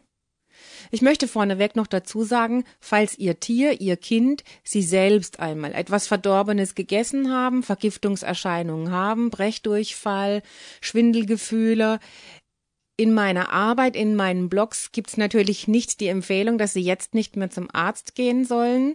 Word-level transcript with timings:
Ich 0.94 1.02
möchte 1.02 1.27
vorneweg 1.27 1.75
noch 1.75 1.88
dazu 1.88 2.23
sagen, 2.23 2.66
falls 2.80 3.17
Ihr 3.17 3.39
Tier, 3.39 3.81
Ihr 3.81 3.97
Kind, 3.97 4.44
Sie 4.63 4.83
selbst 4.83 5.39
einmal 5.39 5.73
etwas 5.73 6.05
Verdorbenes 6.05 6.75
gegessen 6.75 7.31
haben, 7.31 7.63
Vergiftungserscheinungen 7.63 8.91
haben, 8.91 9.31
Brechdurchfall, 9.31 10.44
Schwindelgefühle, 10.81 12.00
in 12.95 13.11
meiner 13.11 13.52
Arbeit, 13.52 13.95
in 13.95 14.16
meinen 14.16 14.50
Blogs 14.50 14.91
gibt's 14.91 15.17
natürlich 15.17 15.67
nicht 15.67 16.00
die 16.00 16.09
Empfehlung, 16.09 16.59
dass 16.59 16.73
Sie 16.73 16.81
jetzt 16.81 17.16
nicht 17.16 17.35
mehr 17.38 17.50
zum 17.50 17.69
Arzt 17.73 18.13
gehen 18.13 18.45
sollen. 18.45 18.94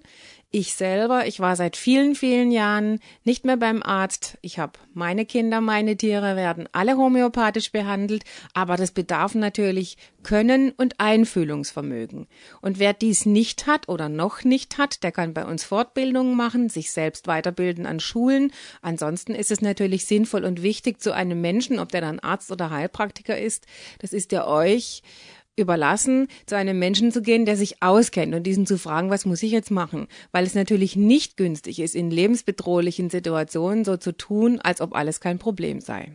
Ich 0.51 0.73
selber, 0.75 1.27
ich 1.27 1.41
war 1.41 1.57
seit 1.57 1.77
vielen, 1.77 2.15
vielen 2.15 2.51
Jahren 2.51 3.01
nicht 3.23 3.45
mehr 3.45 3.59
beim 3.59 3.83
Arzt. 3.83 4.39
Ich 4.41 4.59
habe 4.59 4.79
meine 4.95 5.27
Kinder, 5.27 5.61
meine 5.61 5.95
Tiere 5.99 6.37
werden 6.37 6.67
alle 6.73 6.97
homöopathisch 6.97 7.71
behandelt, 7.71 8.25
aber 8.55 8.77
das 8.79 8.93
bedarf 8.93 9.35
natürlich 9.35 9.99
Können 10.23 10.71
und 10.71 11.01
Einfühlungsvermögen. 11.01 12.29
Und 12.63 12.79
wer 12.79 12.95
dies 12.95 13.27
nicht 13.27 13.67
hat 13.67 13.91
oder 13.91 14.09
noch 14.09 14.43
nicht 14.43 14.79
hat, 14.79 15.03
der 15.03 15.13
kann 15.13 15.35
bei 15.35 15.45
uns 15.45 15.65
Fortbildungen 15.65 16.35
machen, 16.35 16.71
sich 16.71 16.93
selbst 16.93 17.27
weiterbilden 17.27 17.85
an 17.85 18.01
Schulen. 18.01 18.51
Ansonsten 18.81 19.35
ist 19.35 19.51
es 19.51 19.61
natürlich 19.61 20.07
sinnvoll 20.07 20.47
und 20.47 20.63
wichtig 20.63 20.99
zu 21.03 21.13
einem 21.13 21.43
Menschen, 21.43 21.79
ob 21.79 21.93
der 21.93 22.01
dann 22.01 22.21
Arzt 22.21 22.51
oder 22.51 22.71
Heilpraktiker 22.71 23.39
ist, 23.39 23.67
das 23.99 24.15
ist 24.15 24.33
ja 24.33 24.47
euch 24.47 25.03
überlassen, 25.59 26.29
zu 26.47 26.57
einem 26.57 26.79
Menschen 26.79 27.13
zu 27.13 27.23
gehen, 27.23 27.45
der 27.45 27.57
sich 27.57 27.83
auskennt 27.83 28.35
und 28.35 28.45
diesen 28.45 28.67
zu 28.67 28.79
fragen, 28.79 29.11
was 29.11 29.27
muss 29.27 29.43
ich 29.43 29.53
jetzt 29.53 29.71
machen? 29.71 30.09
Weil 30.33 30.45
es 30.45 30.55
natürlich 30.55 30.97
nicht 30.97 31.37
günstig 31.37 31.81
ist, 31.81 31.95
in 31.95 32.11
lebensbedrohlichen 32.11 33.11
Situationen 33.11 33.85
so 33.85 33.97
zu 33.97 34.17
tun, 34.17 34.61
als 34.61 34.81
ob 34.81 34.95
alles 34.95 35.21
kein 35.21 35.39
Problem 35.39 35.81
sei. 35.81 36.13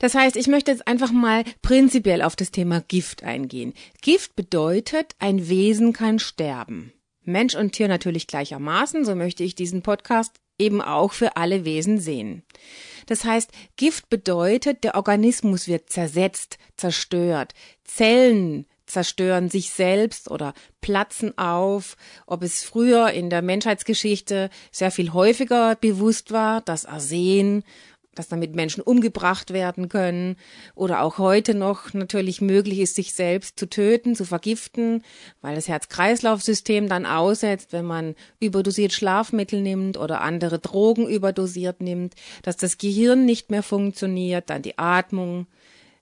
Das 0.00 0.14
heißt, 0.14 0.36
ich 0.36 0.46
möchte 0.46 0.70
jetzt 0.70 0.88
einfach 0.88 1.12
mal 1.12 1.44
prinzipiell 1.60 2.22
auf 2.22 2.34
das 2.34 2.50
Thema 2.50 2.80
Gift 2.80 3.22
eingehen. 3.22 3.74
Gift 4.00 4.34
bedeutet, 4.34 5.14
ein 5.18 5.48
Wesen 5.48 5.92
kann 5.92 6.18
sterben. 6.18 6.92
Mensch 7.22 7.54
und 7.54 7.72
Tier 7.72 7.86
natürlich 7.86 8.26
gleichermaßen, 8.26 9.04
so 9.04 9.14
möchte 9.14 9.44
ich 9.44 9.54
diesen 9.54 9.82
Podcast 9.82 10.32
eben 10.58 10.80
auch 10.80 11.12
für 11.12 11.36
alle 11.36 11.64
Wesen 11.64 11.98
sehen. 12.00 12.42
Das 13.06 13.24
heißt, 13.24 13.50
Gift 13.76 14.08
bedeutet, 14.08 14.84
der 14.84 14.94
Organismus 14.94 15.68
wird 15.68 15.90
zersetzt, 15.90 16.58
zerstört. 16.76 17.54
Zellen 17.84 18.66
zerstören 18.90 19.48
sich 19.48 19.70
selbst 19.70 20.30
oder 20.30 20.52
platzen 20.80 21.36
auf, 21.38 21.96
ob 22.26 22.42
es 22.42 22.62
früher 22.64 23.10
in 23.10 23.30
der 23.30 23.42
Menschheitsgeschichte 23.42 24.50
sehr 24.70 24.90
viel 24.90 25.12
häufiger 25.12 25.76
bewusst 25.76 26.32
war, 26.32 26.60
das 26.60 26.86
Arsen 26.86 27.62
dass 28.14 28.28
damit 28.28 28.56
Menschen 28.56 28.82
umgebracht 28.82 29.52
werden 29.52 29.88
können 29.88 30.36
oder 30.74 31.02
auch 31.02 31.18
heute 31.18 31.54
noch 31.54 31.94
natürlich 31.94 32.40
möglich 32.40 32.80
ist, 32.80 32.96
sich 32.96 33.12
selbst 33.12 33.58
zu 33.58 33.68
töten, 33.68 34.16
zu 34.16 34.24
vergiften, 34.24 35.04
weil 35.40 35.54
das 35.54 35.68
Herz-Kreislauf-System 35.68 36.88
dann 36.88 37.06
aussetzt, 37.06 37.72
wenn 37.72 37.84
man 37.84 38.16
überdosiert 38.40 38.92
Schlafmittel 38.92 39.60
nimmt 39.60 39.96
oder 39.96 40.22
andere 40.22 40.58
Drogen 40.58 41.08
überdosiert 41.08 41.80
nimmt, 41.80 42.14
dass 42.42 42.56
das 42.56 42.78
Gehirn 42.78 43.24
nicht 43.24 43.50
mehr 43.50 43.62
funktioniert, 43.62 44.50
dann 44.50 44.62
die 44.62 44.78
Atmung 44.78 45.46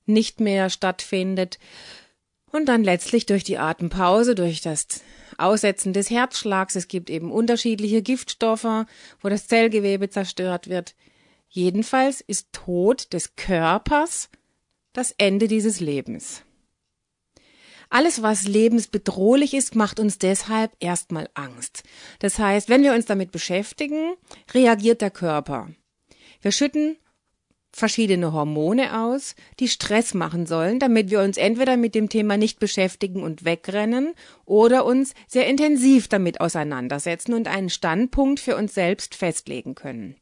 nicht 0.07 0.41
mehr 0.41 0.71
stattfindet 0.71 1.59
und 2.51 2.67
dann 2.69 2.83
letztlich 2.83 3.27
durch 3.27 3.45
die 3.45 3.59
Atempause, 3.59 4.35
durch 4.35 4.63
das 4.63 4.87
Aussetzen 5.37 5.93
des 5.93 6.11
Herzschlags, 6.11 6.75
es 6.75 6.89
gibt 6.89 7.11
eben 7.11 7.31
unterschiedliche 7.31 8.03
Giftstoffe, 8.03 8.87
wo 9.21 9.29
das 9.29 9.47
Zellgewebe 9.47 10.09
zerstört 10.09 10.69
wird, 10.69 10.95
Jedenfalls 11.49 12.21
ist 12.21 12.53
Tod 12.53 13.13
des 13.13 13.37
Körpers 13.37 14.29
das 14.93 15.13
Ende 15.17 15.49
dieses 15.49 15.81
Lebens. 15.81 16.43
Alles, 17.91 18.21
was 18.21 18.47
lebensbedrohlich 18.47 19.55
ist, 19.55 19.75
macht 19.75 19.99
uns 19.99 20.19
deshalb 20.19 20.73
erstmal 20.79 21.31
Angst. 21.33 21.85
Das 22.19 22.39
heißt, 22.39 22.69
wenn 22.69 22.83
wir 22.83 22.93
uns 22.93 23.07
damit 23.07 23.33
beschäftigen, 23.33 24.15
reagiert 24.53 25.01
der 25.01 25.11
Körper. 25.11 25.71
Wir 26.43 26.53
schütten 26.53 26.97
verschiedene 27.73 28.33
Hormone 28.33 29.05
aus, 29.05 29.35
die 29.59 29.69
Stress 29.69 30.13
machen 30.13 30.47
sollen, 30.47 30.79
damit 30.79 31.11
wir 31.11 31.21
uns 31.21 31.37
entweder 31.37 31.77
mit 31.77 31.95
dem 31.95 32.09
Thema 32.09 32.37
nicht 32.37 32.59
beschäftigen 32.59 33.23
und 33.23 33.45
wegrennen 33.45 34.15
oder 34.45 34.85
uns 34.85 35.15
sehr 35.27 35.47
intensiv 35.47 36.09
damit 36.09 36.41
auseinandersetzen 36.41 37.35
und 37.35 37.49
einen 37.49 37.71
Standpunkt 37.71 38.41
für 38.41 38.57
uns 38.57 38.75
selbst 38.75 39.15
festlegen 39.15 39.75
können. 39.75 40.17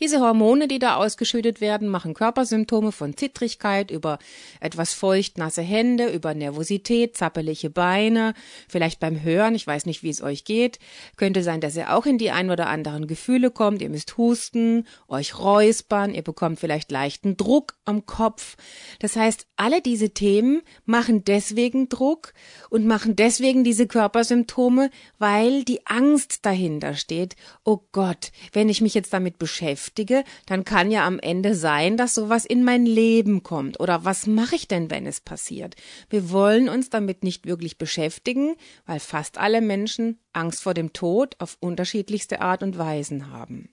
Diese 0.00 0.20
Hormone, 0.20 0.66
die 0.66 0.80
da 0.80 0.96
ausgeschüttet 0.96 1.60
werden, 1.60 1.88
machen 1.88 2.14
Körpersymptome 2.14 2.90
von 2.90 3.16
Zittrigkeit 3.16 3.92
über 3.92 4.18
etwas 4.60 4.92
feucht 4.92 5.38
nasse 5.38 5.62
Hände, 5.62 6.08
über 6.08 6.34
Nervosität, 6.34 7.16
zappelige 7.16 7.70
Beine, 7.70 8.34
vielleicht 8.68 8.98
beim 8.98 9.22
Hören, 9.22 9.54
ich 9.54 9.66
weiß 9.66 9.86
nicht, 9.86 10.02
wie 10.02 10.10
es 10.10 10.20
euch 10.20 10.44
geht, 10.44 10.80
könnte 11.16 11.44
sein, 11.44 11.60
dass 11.60 11.76
ihr 11.76 11.94
auch 11.94 12.06
in 12.06 12.18
die 12.18 12.32
ein 12.32 12.50
oder 12.50 12.66
anderen 12.66 13.06
Gefühle 13.06 13.52
kommt, 13.52 13.82
ihr 13.82 13.88
müsst 13.88 14.16
husten, 14.16 14.86
euch 15.06 15.38
räuspern, 15.38 16.12
ihr 16.12 16.22
bekommt 16.22 16.58
vielleicht 16.58 16.90
leichten 16.90 17.36
Druck 17.36 17.76
am 17.84 18.04
Kopf. 18.04 18.56
Das 18.98 19.14
heißt, 19.14 19.46
alle 19.56 19.80
diese 19.80 20.10
Themen 20.10 20.62
machen 20.84 21.24
deswegen 21.24 21.88
Druck 21.88 22.34
und 22.68 22.84
machen 22.84 23.14
deswegen 23.14 23.62
diese 23.62 23.86
Körpersymptome, 23.86 24.90
weil 25.18 25.62
die 25.62 25.86
Angst 25.86 26.44
dahinter 26.44 26.94
steht. 26.94 27.36
Oh 27.62 27.78
Gott, 27.92 28.32
wenn 28.52 28.68
ich 28.68 28.80
mich 28.80 28.94
jetzt 28.94 29.12
damit 29.12 29.38
beschäftige, 29.38 29.83
beschäftige, 29.84 30.24
dann 30.46 30.64
kann 30.64 30.90
ja 30.90 31.06
am 31.06 31.18
Ende 31.18 31.54
sein, 31.54 31.96
dass 31.96 32.14
sowas 32.14 32.44
in 32.44 32.64
mein 32.64 32.86
Leben 32.86 33.42
kommt. 33.42 33.80
Oder 33.80 34.04
was 34.04 34.26
mache 34.26 34.56
ich 34.56 34.68
denn, 34.68 34.90
wenn 34.90 35.06
es 35.06 35.20
passiert? 35.20 35.74
Wir 36.08 36.30
wollen 36.30 36.68
uns 36.68 36.90
damit 36.90 37.22
nicht 37.22 37.46
wirklich 37.46 37.78
beschäftigen, 37.78 38.56
weil 38.86 39.00
fast 39.00 39.38
alle 39.38 39.60
Menschen 39.60 40.18
Angst 40.32 40.62
vor 40.62 40.74
dem 40.74 40.92
Tod 40.92 41.36
auf 41.38 41.56
unterschiedlichste 41.60 42.40
Art 42.40 42.62
und 42.62 42.78
Weisen 42.78 43.30
haben. 43.30 43.70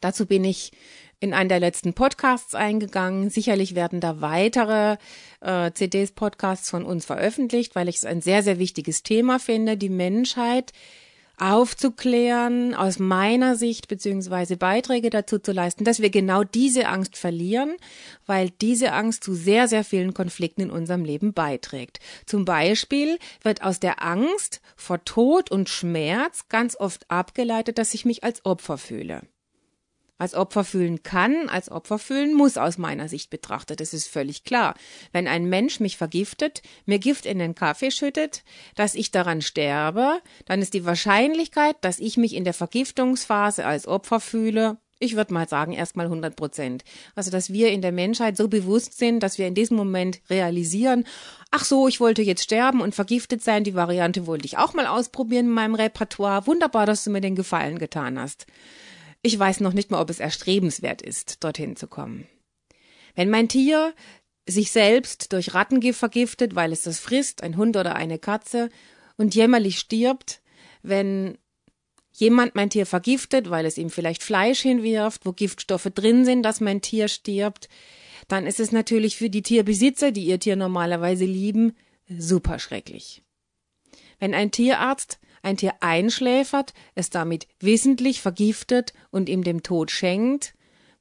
Dazu 0.00 0.26
bin 0.26 0.44
ich 0.44 0.72
in 1.20 1.32
einen 1.32 1.48
der 1.48 1.60
letzten 1.60 1.94
Podcasts 1.94 2.54
eingegangen. 2.54 3.30
Sicherlich 3.30 3.74
werden 3.74 4.00
da 4.00 4.20
weitere 4.20 4.98
äh, 5.40 5.70
CDs, 5.72 6.12
Podcasts 6.12 6.68
von 6.68 6.84
uns 6.84 7.06
veröffentlicht, 7.06 7.74
weil 7.74 7.88
ich 7.88 7.96
es 7.96 8.04
ein 8.04 8.20
sehr, 8.20 8.42
sehr 8.42 8.58
wichtiges 8.58 9.02
Thema 9.02 9.38
finde. 9.38 9.78
Die 9.78 9.88
Menschheit 9.88 10.72
aufzuklären, 11.38 12.74
aus 12.74 12.98
meiner 12.98 13.56
Sicht 13.56 13.88
beziehungsweise 13.88 14.56
Beiträge 14.56 15.10
dazu 15.10 15.38
zu 15.38 15.52
leisten, 15.52 15.84
dass 15.84 16.00
wir 16.00 16.10
genau 16.10 16.44
diese 16.44 16.88
Angst 16.88 17.16
verlieren, 17.16 17.76
weil 18.26 18.50
diese 18.50 18.92
Angst 18.92 19.24
zu 19.24 19.34
sehr, 19.34 19.68
sehr 19.68 19.84
vielen 19.84 20.14
Konflikten 20.14 20.62
in 20.62 20.70
unserem 20.70 21.04
Leben 21.04 21.32
beiträgt. 21.32 21.98
Zum 22.26 22.44
Beispiel 22.44 23.18
wird 23.42 23.62
aus 23.62 23.80
der 23.80 24.02
Angst 24.02 24.60
vor 24.76 25.04
Tod 25.04 25.50
und 25.50 25.68
Schmerz 25.68 26.48
ganz 26.48 26.76
oft 26.76 27.10
abgeleitet, 27.10 27.78
dass 27.78 27.94
ich 27.94 28.04
mich 28.04 28.24
als 28.24 28.44
Opfer 28.44 28.78
fühle. 28.78 29.22
Als 30.18 30.34
Opfer 30.34 30.64
fühlen 30.64 31.02
kann, 31.02 31.48
als 31.48 31.70
Opfer 31.70 31.98
fühlen 31.98 32.34
muss 32.34 32.56
aus 32.56 32.78
meiner 32.78 33.08
Sicht 33.08 33.30
betrachtet. 33.30 33.80
Das 33.80 33.92
ist 33.92 34.08
völlig 34.08 34.44
klar. 34.44 34.74
Wenn 35.12 35.26
ein 35.26 35.48
Mensch 35.48 35.80
mich 35.80 35.96
vergiftet, 35.96 36.62
mir 36.86 36.98
Gift 36.98 37.26
in 37.26 37.38
den 37.38 37.54
Kaffee 37.54 37.90
schüttet, 37.90 38.44
dass 38.76 38.94
ich 38.94 39.10
daran 39.10 39.42
sterbe, 39.42 40.20
dann 40.46 40.62
ist 40.62 40.74
die 40.74 40.84
Wahrscheinlichkeit, 40.84 41.76
dass 41.80 41.98
ich 41.98 42.16
mich 42.16 42.34
in 42.34 42.44
der 42.44 42.54
Vergiftungsphase 42.54 43.66
als 43.66 43.88
Opfer 43.88 44.20
fühle, 44.20 44.78
ich 45.00 45.16
würde 45.16 45.34
mal 45.34 45.48
sagen, 45.48 45.72
erstmal 45.72 46.06
100 46.06 46.36
Prozent. 46.36 46.84
Also, 47.14 47.30
dass 47.30 47.52
wir 47.52 47.70
in 47.70 47.82
der 47.82 47.92
Menschheit 47.92 48.36
so 48.36 48.48
bewusst 48.48 48.96
sind, 48.96 49.22
dass 49.22 49.38
wir 49.38 49.46
in 49.46 49.54
diesem 49.54 49.76
Moment 49.76 50.20
realisieren, 50.30 51.04
ach 51.50 51.64
so, 51.64 51.88
ich 51.88 52.00
wollte 52.00 52.22
jetzt 52.22 52.44
sterben 52.44 52.80
und 52.80 52.94
vergiftet 52.94 53.42
sein, 53.42 53.64
die 53.64 53.74
Variante 53.74 54.26
wollte 54.26 54.46
ich 54.46 54.56
auch 54.56 54.72
mal 54.72 54.86
ausprobieren 54.86 55.46
in 55.46 55.52
meinem 55.52 55.74
Repertoire. 55.74 56.46
Wunderbar, 56.46 56.86
dass 56.86 57.04
du 57.04 57.10
mir 57.10 57.20
den 57.20 57.36
Gefallen 57.36 57.78
getan 57.78 58.18
hast. 58.18 58.46
Ich 59.26 59.38
weiß 59.38 59.60
noch 59.60 59.72
nicht 59.72 59.90
mal, 59.90 60.02
ob 60.02 60.10
es 60.10 60.20
erstrebenswert 60.20 61.00
ist, 61.00 61.42
dorthin 61.42 61.76
zu 61.76 61.88
kommen. 61.88 62.28
Wenn 63.14 63.30
mein 63.30 63.48
Tier 63.48 63.94
sich 64.46 64.70
selbst 64.70 65.32
durch 65.32 65.54
Rattengift 65.54 65.98
vergiftet, 65.98 66.54
weil 66.54 66.72
es 66.72 66.82
das 66.82 67.00
frisst, 67.00 67.42
ein 67.42 67.56
Hund 67.56 67.78
oder 67.78 67.94
eine 67.94 68.18
Katze, 68.18 68.68
und 69.16 69.34
jämmerlich 69.34 69.78
stirbt, 69.78 70.42
wenn 70.82 71.38
jemand 72.12 72.54
mein 72.54 72.68
Tier 72.68 72.84
vergiftet, 72.84 73.48
weil 73.48 73.64
es 73.64 73.78
ihm 73.78 73.88
vielleicht 73.88 74.22
Fleisch 74.22 74.60
hinwirft, 74.60 75.24
wo 75.24 75.32
Giftstoffe 75.32 75.88
drin 75.94 76.26
sind, 76.26 76.42
dass 76.42 76.60
mein 76.60 76.82
Tier 76.82 77.08
stirbt, 77.08 77.70
dann 78.28 78.46
ist 78.46 78.60
es 78.60 78.72
natürlich 78.72 79.16
für 79.16 79.30
die 79.30 79.42
Tierbesitzer, 79.42 80.12
die 80.12 80.26
ihr 80.26 80.38
Tier 80.38 80.56
normalerweise 80.56 81.24
lieben, 81.24 81.74
super 82.08 82.58
schrecklich. 82.58 83.22
Wenn 84.18 84.34
ein 84.34 84.50
Tierarzt 84.50 85.18
ein 85.44 85.56
Tier 85.56 85.74
einschläfert, 85.80 86.74
es 86.94 87.10
damit 87.10 87.46
wissentlich 87.60 88.20
vergiftet 88.20 88.92
und 89.10 89.28
ihm 89.28 89.44
dem 89.44 89.62
Tod 89.62 89.90
schenkt, 89.90 90.54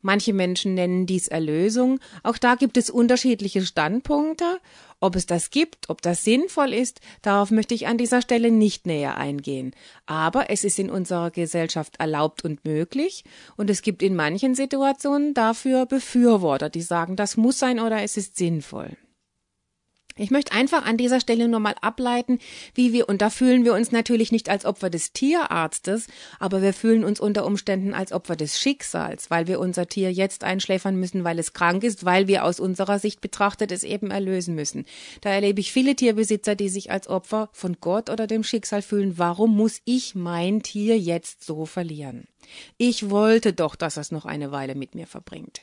Manche 0.03 0.33
Menschen 0.33 0.73
nennen 0.73 1.05
dies 1.05 1.29
Erlösung. 1.29 1.99
Auch 2.23 2.37
da 2.37 2.55
gibt 2.55 2.75
es 2.75 2.89
unterschiedliche 2.89 3.65
Standpunkte. 3.65 4.59
Ob 4.99 5.15
es 5.15 5.25
das 5.25 5.49
gibt, 5.49 5.89
ob 5.89 6.01
das 6.01 6.25
sinnvoll 6.25 6.73
ist, 6.73 6.99
darauf 7.21 7.51
möchte 7.51 7.73
ich 7.73 7.87
an 7.87 7.97
dieser 7.97 8.21
Stelle 8.21 8.51
nicht 8.51 8.85
näher 8.85 9.17
eingehen. 9.17 9.73
Aber 10.05 10.49
es 10.49 10.65
ist 10.65 10.77
in 10.77 10.89
unserer 10.89 11.31
Gesellschaft 11.31 11.95
erlaubt 11.99 12.43
und 12.43 12.65
möglich. 12.65 13.23
Und 13.55 13.69
es 13.69 13.81
gibt 13.81 14.03
in 14.03 14.13
manchen 14.13 14.55
Situationen 14.55 15.33
dafür 15.33 15.85
Befürworter, 15.85 16.69
die 16.69 16.81
sagen, 16.81 17.15
das 17.15 17.37
muss 17.37 17.59
sein 17.59 17.79
oder 17.79 18.01
es 18.01 18.17
ist 18.17 18.35
sinnvoll. 18.35 18.97
Ich 20.15 20.29
möchte 20.29 20.51
einfach 20.51 20.85
an 20.85 20.97
dieser 20.97 21.19
Stelle 21.19 21.47
nur 21.47 21.59
mal 21.59 21.75
ableiten, 21.81 22.39
wie 22.75 22.93
wir, 22.93 23.09
und 23.09 23.21
da 23.21 23.31
fühlen 23.31 23.65
wir 23.65 23.73
uns 23.73 23.91
natürlich 23.91 24.31
nicht 24.31 24.47
als 24.47 24.63
Opfer 24.63 24.91
des 24.91 25.11
Tierarztes, 25.11 26.07
aber 26.39 26.61
wir 26.61 26.73
fühlen 26.73 27.03
uns 27.03 27.19
unter 27.19 27.45
Umständen 27.45 27.95
als 27.95 28.11
Opfer 28.11 28.35
des 28.35 28.59
Schicksals, 28.59 29.31
weil 29.31 29.47
wir 29.47 29.59
unser 29.59 29.87
Tier 29.87 30.11
jetzt 30.11 30.43
einschläfern 30.43 30.95
müssen, 30.97 31.23
weil 31.23 31.39
es 31.39 31.53
krank 31.53 31.83
ist, 31.83 32.05
weil 32.05 32.27
wir 32.27 32.45
aus 32.45 32.59
unserer 32.59 32.99
Sicht 32.99 33.21
betrachtet 33.21 33.71
es 33.71 33.83
eben 33.83 34.11
erlösen 34.11 34.53
müssen. 34.53 34.85
Da 35.21 35.31
erlebe 35.31 35.59
ich 35.59 35.71
viele 35.71 35.95
Tierbesitzer, 35.95 36.55
die 36.55 36.69
sich 36.69 36.91
als 36.91 37.07
Opfer 37.07 37.49
von 37.51 37.77
Gott 37.81 38.11
oder 38.11 38.27
dem 38.27 38.43
Schicksal 38.43 38.83
fühlen. 38.83 39.17
Warum 39.17 39.55
muss 39.55 39.81
ich 39.85 40.13
mein 40.13 40.61
Tier 40.61 40.99
jetzt 40.99 41.43
so 41.43 41.65
verlieren? 41.65 42.27
Ich 42.77 43.09
wollte 43.09 43.53
doch, 43.53 43.75
dass 43.75 43.97
es 43.97 44.11
noch 44.11 44.25
eine 44.25 44.51
Weile 44.51 44.75
mit 44.75 44.93
mir 44.93 45.07
verbringt. 45.07 45.61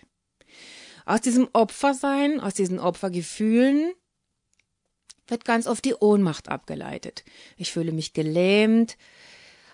Aus 1.07 1.21
diesem 1.21 1.49
Opfersein, 1.53 2.41
aus 2.41 2.55
diesen 2.55 2.79
Opfergefühlen 2.79 3.93
wird 5.31 5.45
ganz 5.45 5.67
oft 5.67 5.85
die 5.85 5.95
Ohnmacht 5.95 6.49
abgeleitet. 6.49 7.25
Ich 7.57 7.73
fühle 7.73 7.93
mich 7.93 8.13
gelähmt. 8.13 8.97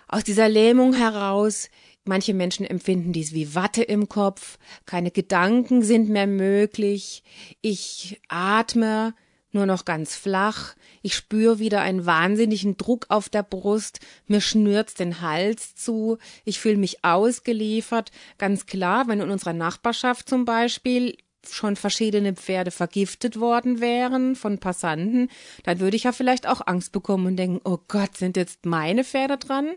Aus 0.07 0.23
dieser 0.23 0.47
Lähmung 0.47 0.93
heraus, 0.93 1.69
manche 2.05 2.33
Menschen 2.33 2.65
empfinden 2.65 3.11
dies 3.11 3.33
wie 3.33 3.55
Watte 3.55 3.83
im 3.83 4.07
Kopf, 4.07 4.57
keine 4.85 5.11
Gedanken 5.11 5.83
sind 5.83 6.09
mehr 6.09 6.27
möglich, 6.27 7.23
ich 7.61 8.21
atme 8.29 9.13
nur 9.51 9.65
noch 9.65 9.85
ganz 9.85 10.15
flach, 10.15 10.75
ich 11.01 11.15
spüre 11.15 11.59
wieder 11.59 11.81
einen 11.81 12.05
wahnsinnigen 12.05 12.77
Druck 12.77 13.07
auf 13.09 13.27
der 13.29 13.43
Brust, 13.43 13.99
mir 14.27 14.41
schnürt's 14.41 14.93
den 14.93 15.21
Hals 15.21 15.75
zu, 15.75 16.17
ich 16.45 16.59
fühle 16.59 16.77
mich 16.77 17.03
ausgeliefert. 17.03 18.11
Ganz 18.37 18.65
klar, 18.65 19.07
wenn 19.07 19.19
in 19.19 19.31
unserer 19.31 19.53
Nachbarschaft 19.53 20.29
zum 20.29 20.45
Beispiel 20.45 21.17
schon 21.49 21.75
verschiedene 21.75 22.33
Pferde 22.33 22.71
vergiftet 22.71 23.39
worden 23.39 23.79
wären 23.79 24.35
von 24.35 24.57
Passanten, 24.57 25.29
dann 25.63 25.79
würde 25.79 25.95
ich 25.95 26.03
ja 26.03 26.11
vielleicht 26.11 26.47
auch 26.47 26.61
Angst 26.65 26.91
bekommen 26.91 27.27
und 27.27 27.37
denken, 27.37 27.61
oh 27.63 27.79
Gott, 27.87 28.17
sind 28.17 28.37
jetzt 28.37 28.65
meine 28.65 29.03
Pferde 29.03 29.37
dran? 29.37 29.75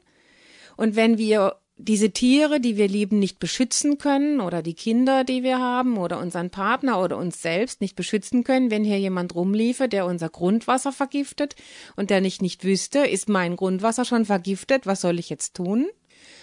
Und 0.77 0.97
wenn 0.97 1.19
wir 1.19 1.57
diese 1.83 2.11
Tiere, 2.11 2.61
die 2.61 2.77
wir 2.77 2.89
lieben, 2.89 3.19
nicht 3.19 3.39
beschützen 3.39 3.99
können 3.99 4.41
oder 4.41 4.63
die 4.63 4.75
Kinder, 4.75 5.25
die 5.25 5.43
wir 5.43 5.59
haben 5.59 5.97
oder 5.97 6.19
unseren 6.19 6.51
Partner 6.51 7.03
oder 7.03 7.17
uns 7.17 7.41
selbst 7.41 7.81
nicht 7.81 7.97
beschützen 7.97 8.45
können, 8.45 8.71
wenn 8.71 8.85
hier 8.85 8.99
jemand 8.99 9.35
rumliefe, 9.35 9.89
der 9.89 10.07
unser 10.07 10.29
Grundwasser 10.29 10.93
vergiftet 10.93 11.57
und 11.97 12.11
der 12.11 12.21
nicht 12.21 12.43
nicht 12.43 12.65
wüsste, 12.65 13.01
ist 13.01 13.29
mein 13.29 13.57
Grundwasser 13.57 14.05
schon 14.05 14.25
vergiftet, 14.25 14.87
was 14.87 15.01
soll 15.01 15.19
ich 15.19 15.31
jetzt 15.31 15.55
tun? 15.55 15.89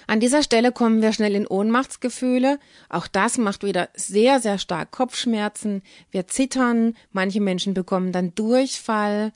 An 0.08 0.20
dieser 0.20 0.44
Stelle 0.44 0.72
kommen 0.72 1.02
wir 1.02 1.12
schnell 1.14 1.36
in 1.36 1.48
Ohnmachtsgefühle. 1.48 2.60
Auch 2.90 3.08
das 3.08 3.38
macht 3.38 3.64
wieder 3.64 3.90
sehr, 3.96 4.40
sehr 4.40 4.58
stark 4.58 4.92
Kopfschmerzen. 4.92 5.82
Wir 6.12 6.28
zittern. 6.28 6.96
Manche 7.12 7.42
Menschen 7.42 7.74
bekommen 7.74 8.12
dann 8.12 8.34
Durchfall. 8.36 9.34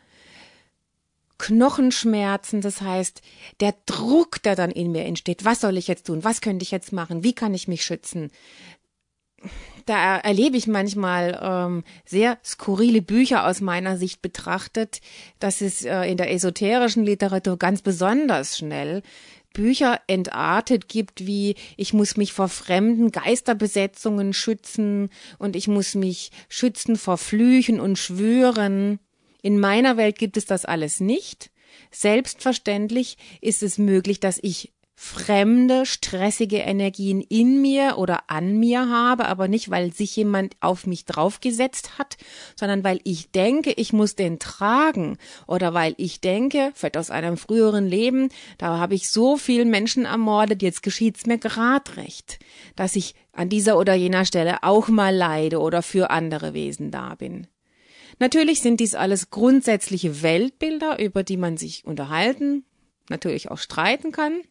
Knochenschmerzen, 1.38 2.62
das 2.62 2.82
heißt, 2.82 3.24
der 3.62 3.74
Druck, 3.88 4.44
der 4.44 4.56
dann 4.56 4.70
in 4.70 4.92
mir 4.92 5.06
entsteht, 5.06 5.44
was 5.44 5.60
soll 5.60 5.76
ich 5.76 5.88
jetzt 5.88 6.06
tun, 6.06 6.24
was 6.24 6.40
könnte 6.40 6.62
ich 6.62 6.70
jetzt 6.70 6.94
machen, 6.94 7.24
wie 7.24 7.34
kann 7.34 7.56
ich 7.56 7.68
mich 7.68 7.84
schützen, 7.84 8.30
da 9.86 10.18
erlebe 10.18 10.58
ich 10.58 10.68
manchmal 10.68 11.40
ähm, 11.42 11.84
sehr 12.06 12.38
skurrile 12.46 13.02
Bücher 13.02 13.48
aus 13.48 13.62
meiner 13.62 13.98
Sicht 13.98 14.22
betrachtet. 14.22 15.02
Das 15.40 15.62
ist 15.62 15.86
äh, 15.86 16.04
in 16.04 16.18
der 16.18 16.32
esoterischen 16.32 17.04
Literatur 17.04 17.58
ganz 17.58 17.82
besonders 17.82 18.58
schnell. 18.58 19.02
Bücher 19.54 20.00
entartet 20.08 20.88
gibt, 20.88 21.26
wie 21.26 21.56
ich 21.78 21.94
muss 21.94 22.18
mich 22.18 22.34
vor 22.34 22.48
fremden 22.48 23.12
Geisterbesetzungen 23.12 24.34
schützen 24.34 25.10
und 25.38 25.56
ich 25.56 25.68
muss 25.68 25.96
mich 25.96 26.32
schützen 26.50 26.96
vor 26.96 27.18
Flüchen 27.18 27.80
und 27.80 27.98
Schwüren. 27.98 29.00
In 29.42 29.60
meiner 29.60 29.98
Welt 29.98 30.18
gibt 30.18 30.38
es 30.38 30.46
das 30.46 30.66
alles 30.66 31.00
nicht. 31.00 31.52
Selbstverständlich 31.92 33.18
ist 33.42 33.64
es 33.64 33.78
möglich, 33.78 34.20
dass 34.20 34.40
ich 34.42 34.72
fremde, 35.04 35.88
stressige 35.88 36.58
Energien 36.58 37.22
in 37.22 37.60
mir 37.60 37.98
oder 37.98 38.30
an 38.30 38.60
mir 38.60 38.88
habe, 38.88 39.26
aber 39.26 39.48
nicht, 39.48 39.72
weil 39.72 39.92
sich 39.92 40.16
jemand 40.16 40.56
auf 40.60 40.86
mich 40.86 41.06
draufgesetzt 41.06 41.98
hat, 41.98 42.18
sondern 42.56 42.84
weil 42.84 43.00
ich 43.04 43.32
denke, 43.32 43.72
ich 43.72 43.94
muss 43.94 44.16
den 44.16 44.38
tragen 44.38 45.18
oder 45.48 45.74
weil 45.74 45.96
ich 45.98 46.22
denke, 46.22 46.72
vielleicht 46.76 46.98
aus 46.98 47.10
einem 47.10 47.38
früheren 47.38 47.88
Leben, 47.88 48.30
da 48.60 48.78
habe 48.78 48.94
ich 48.94 49.10
so 49.10 49.38
viel 49.38 49.66
Menschen 49.66 50.06
ermordet, 50.06 50.62
jetzt 50.62 50.84
geschieht's 50.84 51.26
mir 51.26 51.40
grad 51.40 51.98
recht, 51.98 52.38
dass 52.76 52.96
ich 52.96 53.16
an 53.34 53.50
dieser 53.50 53.80
oder 53.80 53.96
jener 53.96 54.24
Stelle 54.24 54.62
auch 54.62 54.88
mal 54.88 55.16
leide 55.16 55.62
oder 55.62 55.82
für 55.82 56.12
andere 56.12 56.54
Wesen 56.54 56.92
da 56.92 57.16
bin. 57.16 57.48
Natürlich 58.20 58.62
sind 58.62 58.80
dies 58.80 58.94
alles 58.94 59.32
grundsätzliche 59.32 60.22
Weltbilder, 60.22 61.00
über 61.00 61.24
die 61.24 61.38
man 61.38 61.58
sich 61.58 61.86
unterhalten, 61.86 62.66
natürlich 63.10 63.50
auch 63.50 63.58
streiten 63.58 64.12
kann 64.12 64.42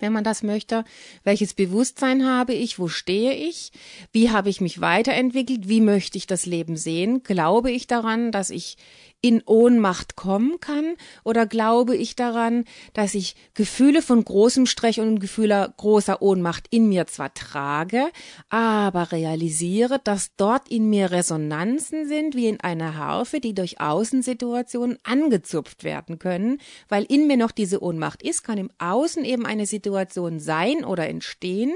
wenn 0.00 0.12
man 0.12 0.24
das 0.24 0.42
möchte. 0.42 0.84
Welches 1.24 1.54
Bewusstsein 1.54 2.26
habe 2.26 2.54
ich? 2.54 2.78
Wo 2.78 2.88
stehe 2.88 3.32
ich? 3.34 3.72
Wie 4.12 4.30
habe 4.30 4.50
ich 4.50 4.60
mich 4.60 4.80
weiterentwickelt? 4.80 5.68
Wie 5.68 5.80
möchte 5.80 6.18
ich 6.18 6.26
das 6.26 6.46
Leben 6.46 6.76
sehen? 6.76 7.22
Glaube 7.22 7.70
ich 7.70 7.86
daran, 7.86 8.32
dass 8.32 8.50
ich 8.50 8.76
in 9.20 9.42
Ohnmacht 9.44 10.16
kommen 10.16 10.60
kann? 10.60 10.94
Oder 11.24 11.46
glaube 11.46 11.96
ich 11.96 12.14
daran, 12.14 12.64
dass 12.92 13.14
ich 13.14 13.34
Gefühle 13.54 14.02
von 14.02 14.24
großem 14.24 14.66
Strech 14.66 15.00
und 15.00 15.18
Gefühle 15.18 15.72
großer 15.76 16.22
Ohnmacht 16.22 16.66
in 16.70 16.88
mir 16.88 17.06
zwar 17.06 17.34
trage, 17.34 18.08
aber 18.48 19.12
realisiere, 19.12 20.00
dass 20.02 20.34
dort 20.36 20.68
in 20.68 20.88
mir 20.88 21.10
Resonanzen 21.10 22.06
sind, 22.06 22.36
wie 22.36 22.48
in 22.48 22.60
einer 22.60 22.96
Harfe, 22.96 23.40
die 23.40 23.54
durch 23.54 23.80
Außensituationen 23.80 24.98
angezupft 25.02 25.84
werden 25.84 26.18
können, 26.18 26.58
weil 26.88 27.04
in 27.04 27.26
mir 27.26 27.36
noch 27.36 27.52
diese 27.52 27.82
Ohnmacht 27.82 28.22
ist, 28.22 28.44
kann 28.44 28.58
im 28.58 28.70
Außen 28.78 29.24
eben 29.24 29.46
eine 29.46 29.66
Situation 29.66 30.38
sein 30.38 30.84
oder 30.84 31.08
entstehen, 31.08 31.72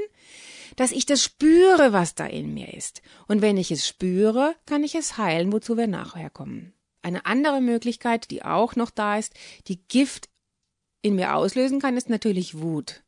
dass 0.76 0.92
ich 0.92 1.06
das 1.06 1.22
spüre, 1.22 1.92
was 1.92 2.14
da 2.14 2.26
in 2.26 2.54
mir 2.54 2.72
ist. 2.72 3.02
Und 3.28 3.42
wenn 3.42 3.56
ich 3.56 3.70
es 3.70 3.86
spüre, 3.86 4.54
kann 4.66 4.84
ich 4.84 4.94
es 4.94 5.18
heilen, 5.18 5.52
wozu 5.52 5.76
wir 5.76 5.86
nachher 5.86 6.30
kommen. 6.30 6.72
Eine 7.02 7.26
andere 7.26 7.60
Möglichkeit, 7.60 8.30
die 8.30 8.44
auch 8.44 8.76
noch 8.76 8.90
da 8.90 9.18
ist, 9.18 9.34
die 9.66 9.82
Gift 9.88 10.28
in 11.02 11.16
mir 11.16 11.34
auslösen 11.34 11.80
kann, 11.80 11.96
ist 11.96 12.08
natürlich 12.08 12.60
Wut. 12.60 13.02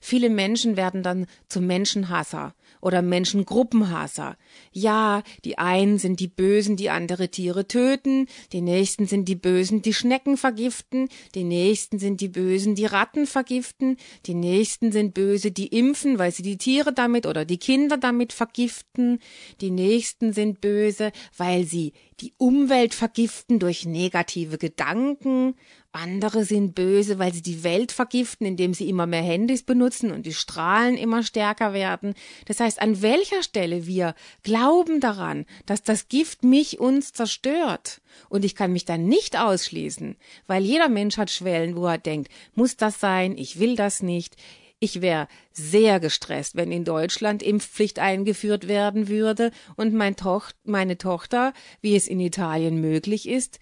Viele 0.00 0.30
Menschen 0.30 0.76
werden 0.76 1.02
dann 1.02 1.26
zu 1.48 1.60
Menschenhasser 1.60 2.54
oder 2.80 3.00
Menschengruppenhasser. 3.00 4.36
Ja, 4.72 5.22
die 5.44 5.56
einen 5.58 5.98
sind 5.98 6.20
die 6.20 6.28
Bösen, 6.28 6.76
die 6.76 6.90
andere 6.90 7.30
Tiere 7.30 7.66
töten, 7.66 8.26
die 8.52 8.60
nächsten 8.60 9.06
sind 9.06 9.26
die 9.26 9.36
Bösen, 9.36 9.80
die 9.80 9.94
Schnecken 9.94 10.36
vergiften, 10.36 11.08
die 11.34 11.44
nächsten 11.44 11.98
sind 11.98 12.20
die 12.20 12.28
Bösen, 12.28 12.74
die 12.74 12.84
Ratten 12.84 13.26
vergiften, 13.26 13.96
die 14.26 14.34
nächsten 14.34 14.92
sind 14.92 15.14
böse, 15.14 15.50
die 15.50 15.68
impfen, 15.68 16.18
weil 16.18 16.32
sie 16.32 16.42
die 16.42 16.58
Tiere 16.58 16.92
damit 16.92 17.26
oder 17.26 17.44
die 17.44 17.58
Kinder 17.58 17.96
damit 17.96 18.32
vergiften, 18.32 19.18
die 19.60 19.70
nächsten 19.70 20.32
sind 20.32 20.60
böse, 20.60 21.10
weil 21.36 21.64
sie 21.64 21.92
die 22.20 22.34
Umwelt 22.36 22.94
vergiften 22.94 23.58
durch 23.58 23.86
negative 23.86 24.58
Gedanken, 24.58 25.54
andere 25.94 26.44
sind 26.44 26.74
böse, 26.74 27.18
weil 27.18 27.32
sie 27.32 27.42
die 27.42 27.62
Welt 27.62 27.92
vergiften, 27.92 28.46
indem 28.46 28.74
sie 28.74 28.88
immer 28.88 29.06
mehr 29.06 29.22
Handys 29.22 29.62
benutzen 29.62 30.10
und 30.10 30.26
die 30.26 30.34
Strahlen 30.34 30.96
immer 30.96 31.22
stärker 31.22 31.72
werden. 31.72 32.14
Das 32.46 32.60
heißt, 32.60 32.82
an 32.82 33.00
welcher 33.02 33.42
Stelle 33.42 33.86
wir 33.86 34.14
glauben 34.42 35.00
daran, 35.00 35.46
dass 35.66 35.82
das 35.82 36.08
Gift 36.08 36.42
mich 36.42 36.80
uns 36.80 37.12
zerstört. 37.12 38.00
Und 38.28 38.44
ich 38.44 38.54
kann 38.54 38.72
mich 38.72 38.84
dann 38.84 39.06
nicht 39.06 39.38
ausschließen, 39.38 40.16
weil 40.46 40.64
jeder 40.64 40.88
Mensch 40.88 41.16
hat 41.16 41.30
Schwellen, 41.30 41.76
wo 41.76 41.86
er 41.86 41.98
denkt, 41.98 42.30
muss 42.54 42.76
das 42.76 43.00
sein, 43.00 43.38
ich 43.38 43.58
will 43.58 43.76
das 43.76 44.02
nicht. 44.02 44.36
Ich 44.80 45.00
wäre 45.00 45.28
sehr 45.52 46.00
gestresst, 46.00 46.56
wenn 46.56 46.70
in 46.70 46.84
Deutschland 46.84 47.42
Impfpflicht 47.42 48.00
eingeführt 48.00 48.68
werden 48.68 49.08
würde 49.08 49.50
und 49.76 49.94
mein 49.94 50.16
Toch 50.16 50.50
meine 50.64 50.98
Tochter, 50.98 51.54
wie 51.80 51.96
es 51.96 52.06
in 52.06 52.20
Italien 52.20 52.80
möglich 52.80 53.28
ist, 53.28 53.60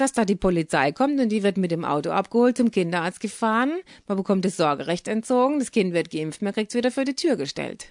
dass 0.00 0.12
da 0.12 0.24
die 0.24 0.36
Polizei 0.36 0.92
kommt 0.92 1.20
und 1.20 1.28
die 1.28 1.42
wird 1.42 1.56
mit 1.56 1.70
dem 1.70 1.84
Auto 1.84 2.10
abgeholt, 2.10 2.56
zum 2.56 2.70
Kinderarzt 2.70 3.20
gefahren, 3.20 3.72
man 4.06 4.16
bekommt 4.16 4.44
das 4.44 4.56
Sorgerecht 4.56 5.08
entzogen, 5.08 5.58
das 5.58 5.70
Kind 5.70 5.92
wird 5.92 6.10
geimpft, 6.10 6.42
man 6.42 6.52
kriegt's 6.52 6.74
wieder 6.74 6.90
vor 6.90 7.04
die 7.04 7.14
Tür 7.14 7.36
gestellt. 7.36 7.88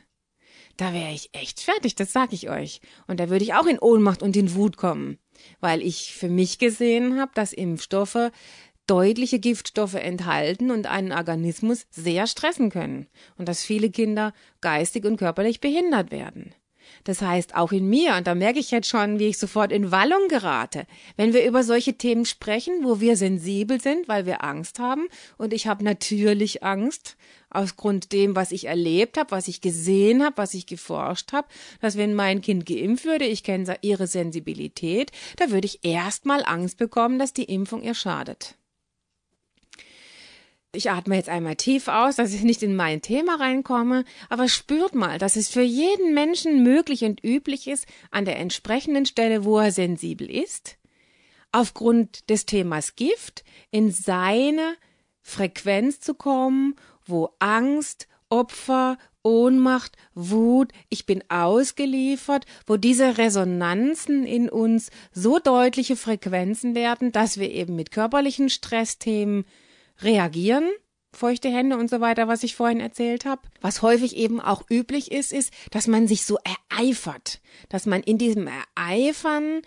Da 0.77 0.93
wäre 0.93 1.11
ich 1.11 1.29
echt 1.33 1.59
fertig, 1.59 1.95
das 1.95 2.13
sag 2.13 2.33
ich 2.33 2.49
euch. 2.49 2.81
Und 3.07 3.19
da 3.19 3.29
würde 3.29 3.43
ich 3.43 3.55
auch 3.55 3.65
in 3.65 3.79
Ohnmacht 3.79 4.21
und 4.21 4.37
in 4.37 4.53
Wut 4.53 4.77
kommen, 4.77 5.17
weil 5.59 5.81
ich 5.81 6.13
für 6.13 6.29
mich 6.29 6.59
gesehen 6.59 7.19
habe, 7.19 7.31
dass 7.33 7.51
Impfstoffe 7.51 8.31
deutliche 8.85 9.39
Giftstoffe 9.39 9.95
enthalten 9.95 10.71
und 10.71 10.85
einen 10.85 11.11
Organismus 11.11 11.87
sehr 11.89 12.25
stressen 12.25 12.69
können 12.69 13.07
und 13.37 13.49
dass 13.49 13.63
viele 13.63 13.89
Kinder 13.89 14.33
geistig 14.61 15.03
und 15.05 15.17
körperlich 15.17 15.59
behindert 15.59 16.11
werden. 16.11 16.53
Das 17.07 17.21
heißt, 17.21 17.55
auch 17.55 17.71
in 17.71 17.87
mir, 17.87 18.15
und 18.15 18.27
da 18.27 18.35
merke 18.35 18.59
ich 18.59 18.69
jetzt 18.69 18.89
schon, 18.89 19.17
wie 19.17 19.27
ich 19.27 19.37
sofort 19.37 19.71
in 19.71 19.91
Wallung 19.91 20.27
gerate, 20.27 20.85
wenn 21.15 21.31
wir 21.31 21.45
über 21.45 21.63
solche 21.63 21.93
Themen 21.93 22.25
sprechen, 22.25 22.83
wo 22.83 22.99
wir 22.99 23.15
sensibel 23.15 23.79
sind, 23.79 24.09
weil 24.09 24.25
wir 24.25 24.43
Angst 24.43 24.79
haben, 24.79 25.07
und 25.37 25.53
ich 25.53 25.67
habe 25.67 25.85
natürlich 25.85 26.65
Angst, 26.65 27.15
aus 27.49 27.77
Grund 27.77 28.11
dem, 28.11 28.35
was 28.35 28.51
ich 28.51 28.65
erlebt 28.65 29.17
habe, 29.17 29.31
was 29.31 29.47
ich 29.47 29.61
gesehen 29.61 30.21
habe, 30.21 30.35
was 30.35 30.53
ich 30.53 30.67
geforscht 30.67 31.31
habe, 31.31 31.47
dass 31.79 31.95
wenn 31.95 32.13
mein 32.13 32.41
Kind 32.41 32.65
geimpft 32.65 33.05
würde, 33.05 33.23
ich 33.23 33.41
kenne 33.41 33.77
ihre 33.83 34.05
Sensibilität, 34.05 35.13
da 35.37 35.49
würde 35.49 35.65
ich 35.65 35.85
erstmal 35.85 36.43
Angst 36.43 36.77
bekommen, 36.77 37.19
dass 37.19 37.31
die 37.31 37.45
Impfung 37.45 37.83
ihr 37.83 37.95
schadet. 37.95 38.55
Ich 40.73 40.91
atme 40.91 41.15
jetzt 41.15 41.29
einmal 41.29 41.55
tief 41.55 41.87
aus, 41.87 42.17
dass 42.17 42.33
ich 42.33 42.43
nicht 42.43 42.61
in 42.61 42.75
mein 42.75 43.01
Thema 43.01 43.35
reinkomme, 43.35 44.03
aber 44.29 44.49
spürt 44.49 44.95
mal, 44.95 45.17
dass 45.17 45.35
es 45.35 45.49
für 45.49 45.61
jeden 45.61 46.13
Menschen 46.13 46.61
möglich 46.61 47.03
und 47.03 47.23
üblich 47.23 47.67
ist, 47.67 47.87
an 48.11 48.25
der 48.25 48.37
entsprechenden 48.37 49.05
Stelle, 49.05 49.45
wo 49.45 49.59
er 49.59 49.71
sensibel 49.71 50.29
ist, 50.29 50.77
aufgrund 51.51 52.29
des 52.29 52.45
Themas 52.45 52.95
Gift 52.95 53.45
in 53.71 53.91
seine 53.91 54.75
Frequenz 55.21 56.01
zu 56.01 56.13
kommen, 56.13 56.75
wo 57.05 57.29
Angst, 57.39 58.07
Opfer, 58.29 58.97
Ohnmacht, 59.23 59.97
Wut, 60.15 60.73
ich 60.89 61.05
bin 61.05 61.23
ausgeliefert, 61.29 62.45
wo 62.65 62.75
diese 62.75 63.17
Resonanzen 63.17 64.25
in 64.25 64.49
uns 64.49 64.89
so 65.13 65.39
deutliche 65.39 65.95
Frequenzen 65.95 66.75
werden, 66.75 67.13
dass 67.13 67.39
wir 67.39 67.51
eben 67.51 67.75
mit 67.75 67.91
körperlichen 67.91 68.49
Stressthemen 68.49 69.45
reagieren, 70.01 70.69
feuchte 71.13 71.49
Hände 71.49 71.77
und 71.77 71.89
so 71.89 71.99
weiter, 71.99 72.27
was 72.27 72.43
ich 72.43 72.55
vorhin 72.55 72.79
erzählt 72.79 73.25
habe. 73.25 73.41
Was 73.61 73.81
häufig 73.81 74.15
eben 74.15 74.39
auch 74.39 74.63
üblich 74.69 75.11
ist, 75.11 75.33
ist, 75.33 75.51
dass 75.71 75.87
man 75.87 76.07
sich 76.07 76.25
so 76.25 76.37
ereifert, 76.69 77.41
dass 77.69 77.85
man 77.85 78.03
in 78.03 78.17
diesem 78.17 78.47
Ereifern 78.47 79.61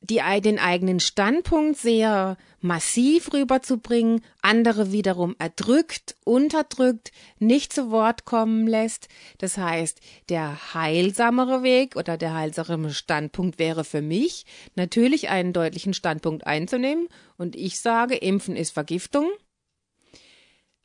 die, 0.00 0.20
den 0.42 0.58
eigenen 0.58 1.00
Standpunkt 1.00 1.78
sehr 1.78 2.36
massiv 2.60 3.32
rüberzubringen, 3.32 4.22
andere 4.42 4.92
wiederum 4.92 5.34
erdrückt, 5.38 6.16
unterdrückt, 6.24 7.10
nicht 7.38 7.72
zu 7.72 7.90
Wort 7.90 8.24
kommen 8.24 8.66
lässt. 8.66 9.08
Das 9.38 9.58
heißt, 9.58 10.00
der 10.28 10.74
heilsamere 10.74 11.62
Weg 11.62 11.96
oder 11.96 12.16
der 12.16 12.34
heilsamere 12.34 12.92
Standpunkt 12.92 13.58
wäre 13.58 13.84
für 13.84 14.02
mich 14.02 14.44
natürlich 14.74 15.28
einen 15.28 15.52
deutlichen 15.52 15.94
Standpunkt 15.94 16.46
einzunehmen 16.46 17.08
und 17.36 17.56
ich 17.56 17.80
sage, 17.80 18.14
Impfen 18.14 18.56
ist 18.56 18.72
Vergiftung 18.72 19.26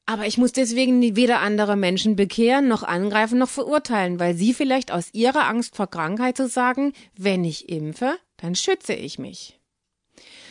aber 0.10 0.26
ich 0.26 0.40
muss 0.40 0.54
deswegen 0.54 1.16
weder 1.16 1.40
andere 1.40 1.76
Menschen 1.76 2.16
bekehren, 2.16 2.68
noch 2.68 2.82
angreifen, 2.82 3.38
noch 3.38 3.48
verurteilen, 3.48 4.20
weil 4.20 4.34
sie 4.34 4.56
vielleicht 4.56 4.92
aus 4.92 5.14
ihrer 5.14 5.48
Angst 5.48 5.76
vor 5.76 5.86
Krankheit 5.86 6.36
zu 6.36 6.48
sagen, 6.48 6.94
wenn 7.16 7.44
ich 7.44 7.70
impfe, 7.70 8.18
dann 8.38 8.56
schütze 8.56 8.94
ich 8.96 9.20
mich. 9.20 9.60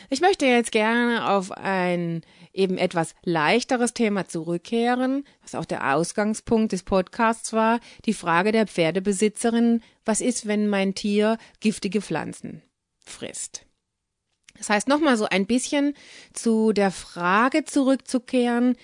Ich 0.09 0.21
möchte 0.21 0.45
jetzt 0.45 0.71
gerne 0.71 1.29
auf 1.29 1.51
ein 1.51 2.21
eben 2.53 2.77
etwas 2.77 3.13
leichteres 3.25 3.93
Thema 3.93 4.29
zurückkehren, 4.29 5.25
was 5.41 5.55
auch 5.55 5.65
der 5.65 5.93
Ausgangspunkt 5.93 6.71
des 6.71 6.83
Podcasts 6.83 7.51
war, 7.51 7.81
die 8.05 8.13
Frage 8.13 8.53
der 8.53 8.65
Pferdebesitzerin, 8.65 9.83
was 10.05 10.21
ist, 10.21 10.47
wenn 10.47 10.69
mein 10.69 10.95
Tier 10.95 11.37
giftige 11.59 11.99
Pflanzen 11.99 12.61
frisst? 13.03 13.65
Das 14.57 14.69
heißt, 14.69 14.87
nochmal 14.87 15.17
so 15.17 15.25
ein 15.25 15.45
bisschen 15.45 15.95
zu 16.31 16.71
der 16.71 16.91
Frage 16.91 17.65
zurückzukehren, 17.65 18.77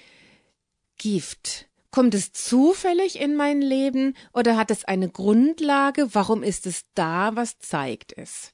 Gift. 0.97 1.67
Kommt 1.91 2.13
es 2.13 2.33
zufällig 2.33 3.19
in 3.19 3.35
mein 3.35 3.61
Leben 3.61 4.15
oder 4.33 4.57
hat 4.57 4.69
es 4.69 4.83
eine 4.83 5.09
Grundlage? 5.09 6.13
Warum 6.13 6.43
ist 6.43 6.65
es 6.65 6.83
da? 6.93 7.35
Was 7.35 7.57
zeigt 7.59 8.11
es? 8.17 8.51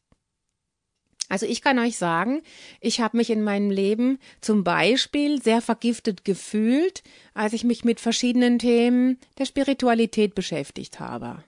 Also 1.27 1.45
ich 1.45 1.61
kann 1.61 1.79
euch 1.79 1.97
sagen, 1.97 2.41
ich 2.81 2.99
habe 2.99 3.15
mich 3.15 3.29
in 3.29 3.41
meinem 3.41 3.71
Leben 3.71 4.19
zum 4.41 4.65
Beispiel 4.65 5.41
sehr 5.41 5.61
vergiftet 5.61 6.25
gefühlt, 6.25 7.03
als 7.33 7.53
ich 7.53 7.63
mich 7.63 7.85
mit 7.85 8.01
verschiedenen 8.01 8.59
Themen 8.59 9.17
der 9.37 9.45
Spiritualität 9.45 10.35
beschäftigt 10.35 10.99
habe. 10.99 11.43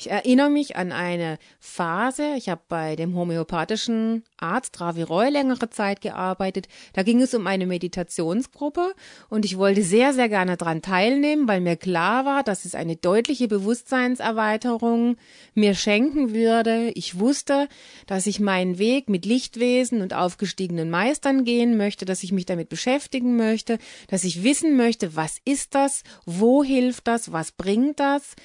Ich 0.00 0.12
erinnere 0.12 0.48
mich 0.48 0.76
an 0.76 0.92
eine 0.92 1.38
Phase, 1.58 2.34
ich 2.36 2.48
habe 2.48 2.60
bei 2.68 2.94
dem 2.94 3.16
homöopathischen 3.16 4.22
Arzt 4.36 4.80
Ravi 4.80 5.02
Roy 5.02 5.28
längere 5.28 5.70
Zeit 5.70 6.02
gearbeitet. 6.02 6.68
Da 6.92 7.02
ging 7.02 7.20
es 7.20 7.34
um 7.34 7.48
eine 7.48 7.66
Meditationsgruppe 7.66 8.94
und 9.28 9.44
ich 9.44 9.58
wollte 9.58 9.82
sehr, 9.82 10.14
sehr 10.14 10.28
gerne 10.28 10.56
daran 10.56 10.82
teilnehmen, 10.82 11.48
weil 11.48 11.60
mir 11.60 11.74
klar 11.74 12.24
war, 12.24 12.44
dass 12.44 12.64
es 12.64 12.76
eine 12.76 12.94
deutliche 12.94 13.48
Bewusstseinserweiterung 13.48 15.16
mir 15.54 15.74
schenken 15.74 16.32
würde. 16.32 16.92
Ich 16.94 17.18
wusste, 17.18 17.66
dass 18.06 18.28
ich 18.28 18.38
meinen 18.38 18.78
Weg 18.78 19.08
mit 19.08 19.26
Lichtwesen 19.26 20.00
und 20.00 20.14
aufgestiegenen 20.14 20.90
Meistern 20.90 21.42
gehen 21.42 21.76
möchte, 21.76 22.04
dass 22.04 22.22
ich 22.22 22.30
mich 22.30 22.46
damit 22.46 22.68
beschäftigen 22.68 23.34
möchte, 23.34 23.78
dass 24.06 24.22
ich 24.22 24.44
wissen 24.44 24.76
möchte, 24.76 25.16
was 25.16 25.38
ist 25.44 25.74
das, 25.74 26.04
wo 26.24 26.62
hilft 26.62 27.08
das, 27.08 27.32
was 27.32 27.50
bringt 27.50 27.98
das 27.98 28.36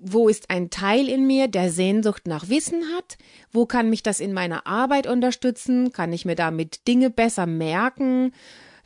wo 0.00 0.28
ist 0.28 0.50
ein 0.50 0.70
Teil 0.70 1.08
in 1.08 1.26
mir, 1.26 1.48
der 1.48 1.70
Sehnsucht 1.70 2.26
nach 2.26 2.48
Wissen 2.48 2.82
hat? 2.96 3.18
Wo 3.52 3.66
kann 3.66 3.90
mich 3.90 4.02
das 4.02 4.20
in 4.20 4.32
meiner 4.32 4.66
Arbeit 4.66 5.06
unterstützen? 5.06 5.92
Kann 5.92 6.12
ich 6.12 6.24
mir 6.24 6.36
damit 6.36 6.86
Dinge 6.88 7.10
besser 7.10 7.46
merken? 7.46 8.32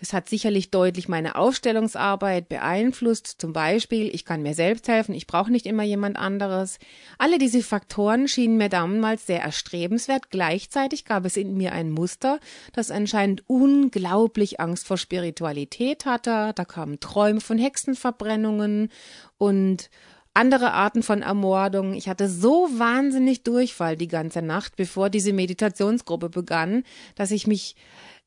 Es 0.00 0.12
hat 0.12 0.28
sicherlich 0.28 0.70
deutlich 0.70 1.08
meine 1.08 1.36
Aufstellungsarbeit 1.36 2.50
beeinflusst. 2.50 3.36
Zum 3.38 3.54
Beispiel, 3.54 4.14
ich 4.14 4.26
kann 4.26 4.42
mir 4.42 4.52
selbst 4.52 4.86
helfen, 4.86 5.14
ich 5.14 5.26
brauche 5.26 5.50
nicht 5.50 5.64
immer 5.64 5.82
jemand 5.82 6.18
anderes. 6.18 6.78
Alle 7.16 7.38
diese 7.38 7.62
Faktoren 7.62 8.28
schienen 8.28 8.58
mir 8.58 8.68
damals 8.68 9.26
sehr 9.26 9.40
erstrebenswert. 9.40 10.30
Gleichzeitig 10.30 11.06
gab 11.06 11.24
es 11.24 11.38
in 11.38 11.56
mir 11.56 11.72
ein 11.72 11.90
Muster, 11.90 12.38
das 12.74 12.90
anscheinend 12.90 13.44
unglaublich 13.48 14.60
Angst 14.60 14.86
vor 14.86 14.98
Spiritualität 14.98 16.04
hatte. 16.04 16.52
Da 16.54 16.64
kamen 16.66 17.00
Träume 17.00 17.40
von 17.40 17.56
Hexenverbrennungen 17.56 18.90
und 19.38 19.88
andere 20.34 20.72
Arten 20.72 21.02
von 21.02 21.22
Ermordungen. 21.22 21.94
Ich 21.94 22.08
hatte 22.08 22.28
so 22.28 22.68
wahnsinnig 22.72 23.44
Durchfall 23.44 23.96
die 23.96 24.08
ganze 24.08 24.42
Nacht, 24.42 24.76
bevor 24.76 25.08
diese 25.08 25.32
Meditationsgruppe 25.32 26.28
begann, 26.28 26.82
dass 27.14 27.30
ich 27.30 27.46
mich 27.46 27.76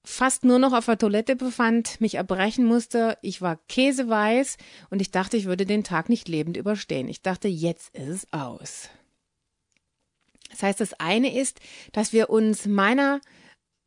fast 0.05 0.45
nur 0.45 0.57
noch 0.57 0.71
auf 0.71 0.85
der 0.85 0.97
Toilette 0.97 1.35
befand, 1.35 1.99
mich 1.99 2.15
erbrechen 2.15 2.65
musste. 2.65 3.17
Ich 3.21 3.41
war 3.41 3.59
käseweiß 3.67 4.57
und 4.89 5.01
ich 5.01 5.11
dachte, 5.11 5.35
ich 5.35 5.45
würde 5.45 5.65
den 5.65 5.83
Tag 5.83 6.07
nicht 6.07 6.29
lebend 6.29 6.55
überstehen. 6.55 7.09
Ich 7.09 7.21
dachte, 7.21 7.49
jetzt 7.49 7.93
ist 7.93 8.07
es 8.07 8.33
aus. 8.33 8.89
Das 10.49 10.63
heißt, 10.63 10.79
das 10.79 10.93
eine 10.93 11.37
ist, 11.37 11.59
dass 11.91 12.13
wir 12.13 12.29
uns 12.29 12.65
meiner, 12.65 13.19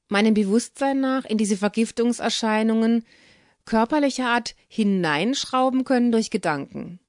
meinem 0.08 0.34
Bewusstsein 0.34 1.00
nach 1.00 1.24
in 1.24 1.38
diese 1.38 1.56
Vergiftungserscheinungen 1.56 3.06
körperlicher 3.64 4.26
Art 4.26 4.54
hineinschrauben 4.68 5.84
können 5.84 6.12
durch 6.12 6.30
Gedanken. 6.30 7.00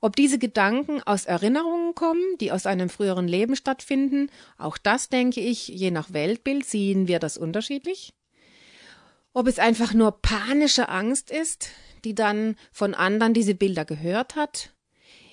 Ob 0.00 0.16
diese 0.16 0.38
Gedanken 0.38 1.02
aus 1.02 1.24
Erinnerungen 1.24 1.94
kommen, 1.94 2.22
die 2.40 2.52
aus 2.52 2.66
einem 2.66 2.88
früheren 2.88 3.26
Leben 3.26 3.56
stattfinden, 3.56 4.30
auch 4.56 4.78
das 4.78 5.08
denke 5.08 5.40
ich, 5.40 5.68
je 5.68 5.90
nach 5.90 6.12
Weltbild 6.12 6.64
sehen 6.64 7.08
wir 7.08 7.18
das 7.18 7.36
unterschiedlich. 7.36 8.14
Ob 9.32 9.46
es 9.46 9.58
einfach 9.58 9.94
nur 9.94 10.20
panische 10.22 10.88
Angst 10.88 11.30
ist, 11.30 11.70
die 12.04 12.14
dann 12.14 12.56
von 12.72 12.94
anderen 12.94 13.34
diese 13.34 13.54
Bilder 13.54 13.84
gehört 13.84 14.36
hat. 14.36 14.70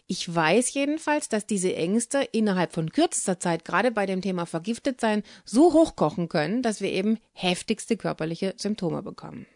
Ich 0.07 0.33
weiß 0.33 0.73
jedenfalls, 0.73 1.29
dass 1.29 1.47
diese 1.47 1.75
Ängste 1.75 2.21
innerhalb 2.31 2.73
von 2.73 2.91
kürzester 2.91 3.39
Zeit, 3.39 3.65
gerade 3.65 3.91
bei 3.91 4.05
dem 4.05 4.21
Thema 4.21 4.45
Vergiftetsein, 4.45 5.23
so 5.43 5.73
hochkochen 5.73 6.29
können, 6.29 6.61
dass 6.61 6.81
wir 6.81 6.91
eben 6.91 7.17
heftigste 7.33 7.97
körperliche 7.97 8.53
Symptome 8.57 9.01
bekommen. 9.01 9.47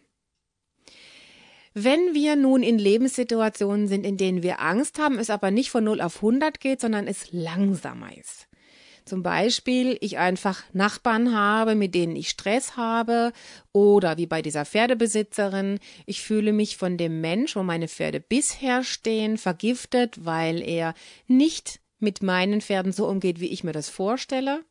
Wenn 1.82 2.14
wir 2.14 2.36
nun 2.36 2.62
in 2.62 2.78
Lebenssituationen 2.78 3.88
sind, 3.88 4.06
in 4.06 4.18
denen 4.18 4.44
wir 4.44 4.60
Angst 4.60 5.00
haben, 5.00 5.18
es 5.18 5.30
aber 5.30 5.50
nicht 5.50 5.70
von 5.70 5.86
0 5.86 6.02
auf 6.02 6.18
100 6.18 6.60
geht, 6.60 6.82
sondern 6.82 7.08
es 7.08 7.32
langsamer 7.32 8.18
ist. 8.18 8.50
Zum 9.06 9.24
Beispiel, 9.24 9.98
ich 10.02 10.18
einfach 10.18 10.62
Nachbarn 10.74 11.34
habe, 11.34 11.76
mit 11.76 11.96
denen 11.96 12.18
ich 12.18 12.28
Stress 12.28 12.76
habe, 12.76 13.32
oder 13.72 14.18
wie 14.18 14.26
bei 14.26 14.42
dieser 14.42 14.66
Pferdebesitzerin, 14.66 15.80
ich 16.06 16.22
fühle 16.22 16.52
mich 16.52 16.76
von 16.76 16.98
dem 16.98 17.22
Mensch, 17.22 17.56
wo 17.56 17.64
meine 17.64 17.88
Pferde 17.88 18.20
bisher 18.20 18.84
stehen, 18.84 19.38
vergiftet, 19.38 20.26
weil 20.26 20.62
er 20.62 20.94
nicht 21.28 21.80
mit 21.98 22.22
meinen 22.22 22.60
Pferden 22.60 22.92
so 22.92 23.08
umgeht, 23.08 23.40
wie 23.40 23.48
ich 23.48 23.64
mir 23.64 23.72
das 23.72 23.88
vorstelle. 23.88 24.66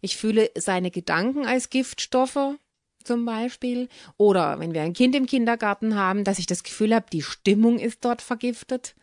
Ich 0.00 0.16
fühle 0.16 0.50
seine 0.56 0.90
Gedanken 0.90 1.46
als 1.46 1.70
Giftstoffe, 1.70 2.56
zum 3.08 3.24
Beispiel. 3.24 3.88
Oder 4.16 4.60
wenn 4.60 4.74
wir 4.74 4.82
ein 4.82 4.92
Kind 4.92 5.16
im 5.16 5.26
Kindergarten 5.26 5.96
haben, 5.96 6.22
dass 6.22 6.38
ich 6.38 6.46
das 6.46 6.62
Gefühl 6.62 6.94
habe, 6.94 7.06
die 7.12 7.22
Stimmung 7.22 7.80
ist 7.80 8.04
dort 8.04 8.22
vergiftet. 8.22 8.94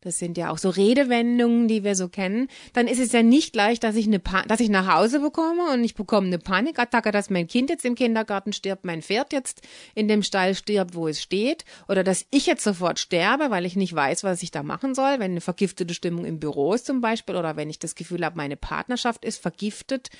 Das 0.00 0.18
sind 0.18 0.36
ja 0.36 0.50
auch 0.50 0.58
so 0.58 0.68
Redewendungen, 0.68 1.68
die 1.68 1.84
wir 1.84 1.94
so 1.94 2.08
kennen. 2.08 2.48
Dann 2.72 2.88
ist 2.88 2.98
es 2.98 3.12
ja 3.12 3.22
nicht 3.22 3.52
gleich, 3.52 3.78
dass 3.78 3.96
ich, 3.96 4.06
eine 4.06 4.18
pa 4.18 4.42
dass 4.42 4.60
ich 4.60 4.68
nach 4.68 4.92
Hause 4.92 5.20
bekomme 5.20 5.72
und 5.72 5.84
ich 5.84 5.94
bekomme 5.94 6.26
eine 6.26 6.38
Panikattacke, 6.38 7.12
dass 7.12 7.30
mein 7.30 7.46
Kind 7.46 7.70
jetzt 7.70 7.84
im 7.84 7.94
Kindergarten 7.94 8.52
stirbt, 8.52 8.84
mein 8.84 9.02
Pferd 9.02 9.32
jetzt 9.32 9.62
in 9.94 10.08
dem 10.08 10.22
Stall 10.22 10.54
stirbt, 10.54 10.94
wo 10.94 11.06
es 11.08 11.22
steht. 11.22 11.64
Oder 11.88 12.02
dass 12.02 12.26
ich 12.30 12.46
jetzt 12.46 12.64
sofort 12.64 12.98
sterbe, 12.98 13.50
weil 13.50 13.64
ich 13.64 13.76
nicht 13.76 13.94
weiß, 13.94 14.24
was 14.24 14.42
ich 14.42 14.50
da 14.50 14.62
machen 14.62 14.94
soll. 14.94 15.18
Wenn 15.18 15.32
eine 15.32 15.40
vergiftete 15.40 15.94
Stimmung 15.94 16.24
im 16.24 16.40
Büro 16.40 16.74
ist 16.74 16.86
zum 16.86 17.00
Beispiel. 17.00 17.36
Oder 17.36 17.56
wenn 17.56 17.70
ich 17.70 17.78
das 17.78 17.94
Gefühl 17.94 18.24
habe, 18.24 18.36
meine 18.36 18.56
Partnerschaft 18.56 19.24
ist 19.24 19.40
vergiftet. 19.40 20.10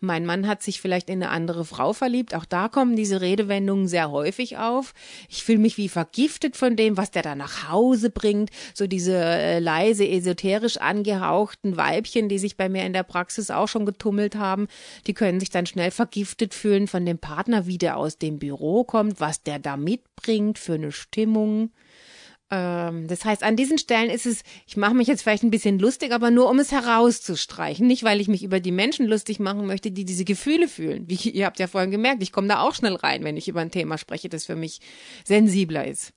Mein 0.00 0.24
Mann 0.24 0.46
hat 0.46 0.62
sich 0.62 0.80
vielleicht 0.80 1.10
in 1.10 1.22
eine 1.22 1.30
andere 1.30 1.64
Frau 1.64 1.92
verliebt. 1.92 2.34
Auch 2.34 2.44
da 2.44 2.68
kommen 2.68 2.96
diese 2.96 3.20
Redewendungen 3.20 3.88
sehr 3.88 4.10
häufig 4.10 4.56
auf. 4.58 4.94
Ich 5.28 5.44
fühle 5.44 5.58
mich 5.58 5.76
wie 5.76 5.88
vergiftet 5.88 6.56
von 6.56 6.76
dem, 6.76 6.96
was 6.96 7.10
der 7.10 7.22
da 7.22 7.34
nach 7.34 7.68
Hause 7.68 8.10
bringt. 8.10 8.50
So 8.74 8.86
diese 8.96 9.14
äh, 9.14 9.58
leise, 9.58 10.08
esoterisch 10.08 10.78
angehauchten 10.78 11.76
Weibchen, 11.76 12.30
die 12.30 12.38
sich 12.38 12.56
bei 12.56 12.70
mir 12.70 12.86
in 12.86 12.94
der 12.94 13.02
Praxis 13.02 13.50
auch 13.50 13.68
schon 13.68 13.84
getummelt 13.84 14.36
haben, 14.36 14.68
die 15.06 15.12
können 15.12 15.38
sich 15.38 15.50
dann 15.50 15.66
schnell 15.66 15.90
vergiftet 15.90 16.54
fühlen 16.54 16.86
von 16.86 17.04
dem 17.04 17.18
Partner, 17.18 17.66
wie 17.66 17.76
der 17.76 17.98
aus 17.98 18.16
dem 18.16 18.38
Büro 18.38 18.84
kommt, 18.84 19.20
was 19.20 19.42
der 19.42 19.58
da 19.58 19.76
mitbringt 19.76 20.58
für 20.58 20.74
eine 20.74 20.92
Stimmung 20.92 21.72
ähm, 22.48 23.08
das 23.08 23.24
heißt, 23.24 23.42
an 23.42 23.56
diesen 23.56 23.76
Stellen 23.76 24.08
ist 24.08 24.24
es, 24.24 24.42
ich 24.68 24.76
mache 24.76 24.94
mich 24.94 25.08
jetzt 25.08 25.22
vielleicht 25.22 25.42
ein 25.42 25.50
bisschen 25.50 25.80
lustig, 25.80 26.12
aber 26.12 26.30
nur 26.30 26.48
um 26.48 26.60
es 26.60 26.70
herauszustreichen. 26.70 27.88
Nicht, 27.88 28.04
weil 28.04 28.20
ich 28.20 28.28
mich 28.28 28.44
über 28.44 28.60
die 28.60 28.70
Menschen 28.70 29.06
lustig 29.06 29.40
machen 29.40 29.66
möchte, 29.66 29.90
die 29.90 30.04
diese 30.04 30.24
Gefühle 30.24 30.68
fühlen. 30.68 31.08
Wie 31.08 31.16
ihr 31.28 31.44
habt 31.44 31.58
ja 31.58 31.66
vorhin 31.66 31.90
gemerkt, 31.90 32.22
ich 32.22 32.30
komme 32.30 32.46
da 32.46 32.60
auch 32.60 32.72
schnell 32.72 32.94
rein, 32.94 33.24
wenn 33.24 33.36
ich 33.36 33.48
über 33.48 33.62
ein 33.62 33.72
Thema 33.72 33.98
spreche, 33.98 34.28
das 34.28 34.46
für 34.46 34.56
mich 34.56 34.80
sensibler 35.24 35.86
ist. 35.88 36.12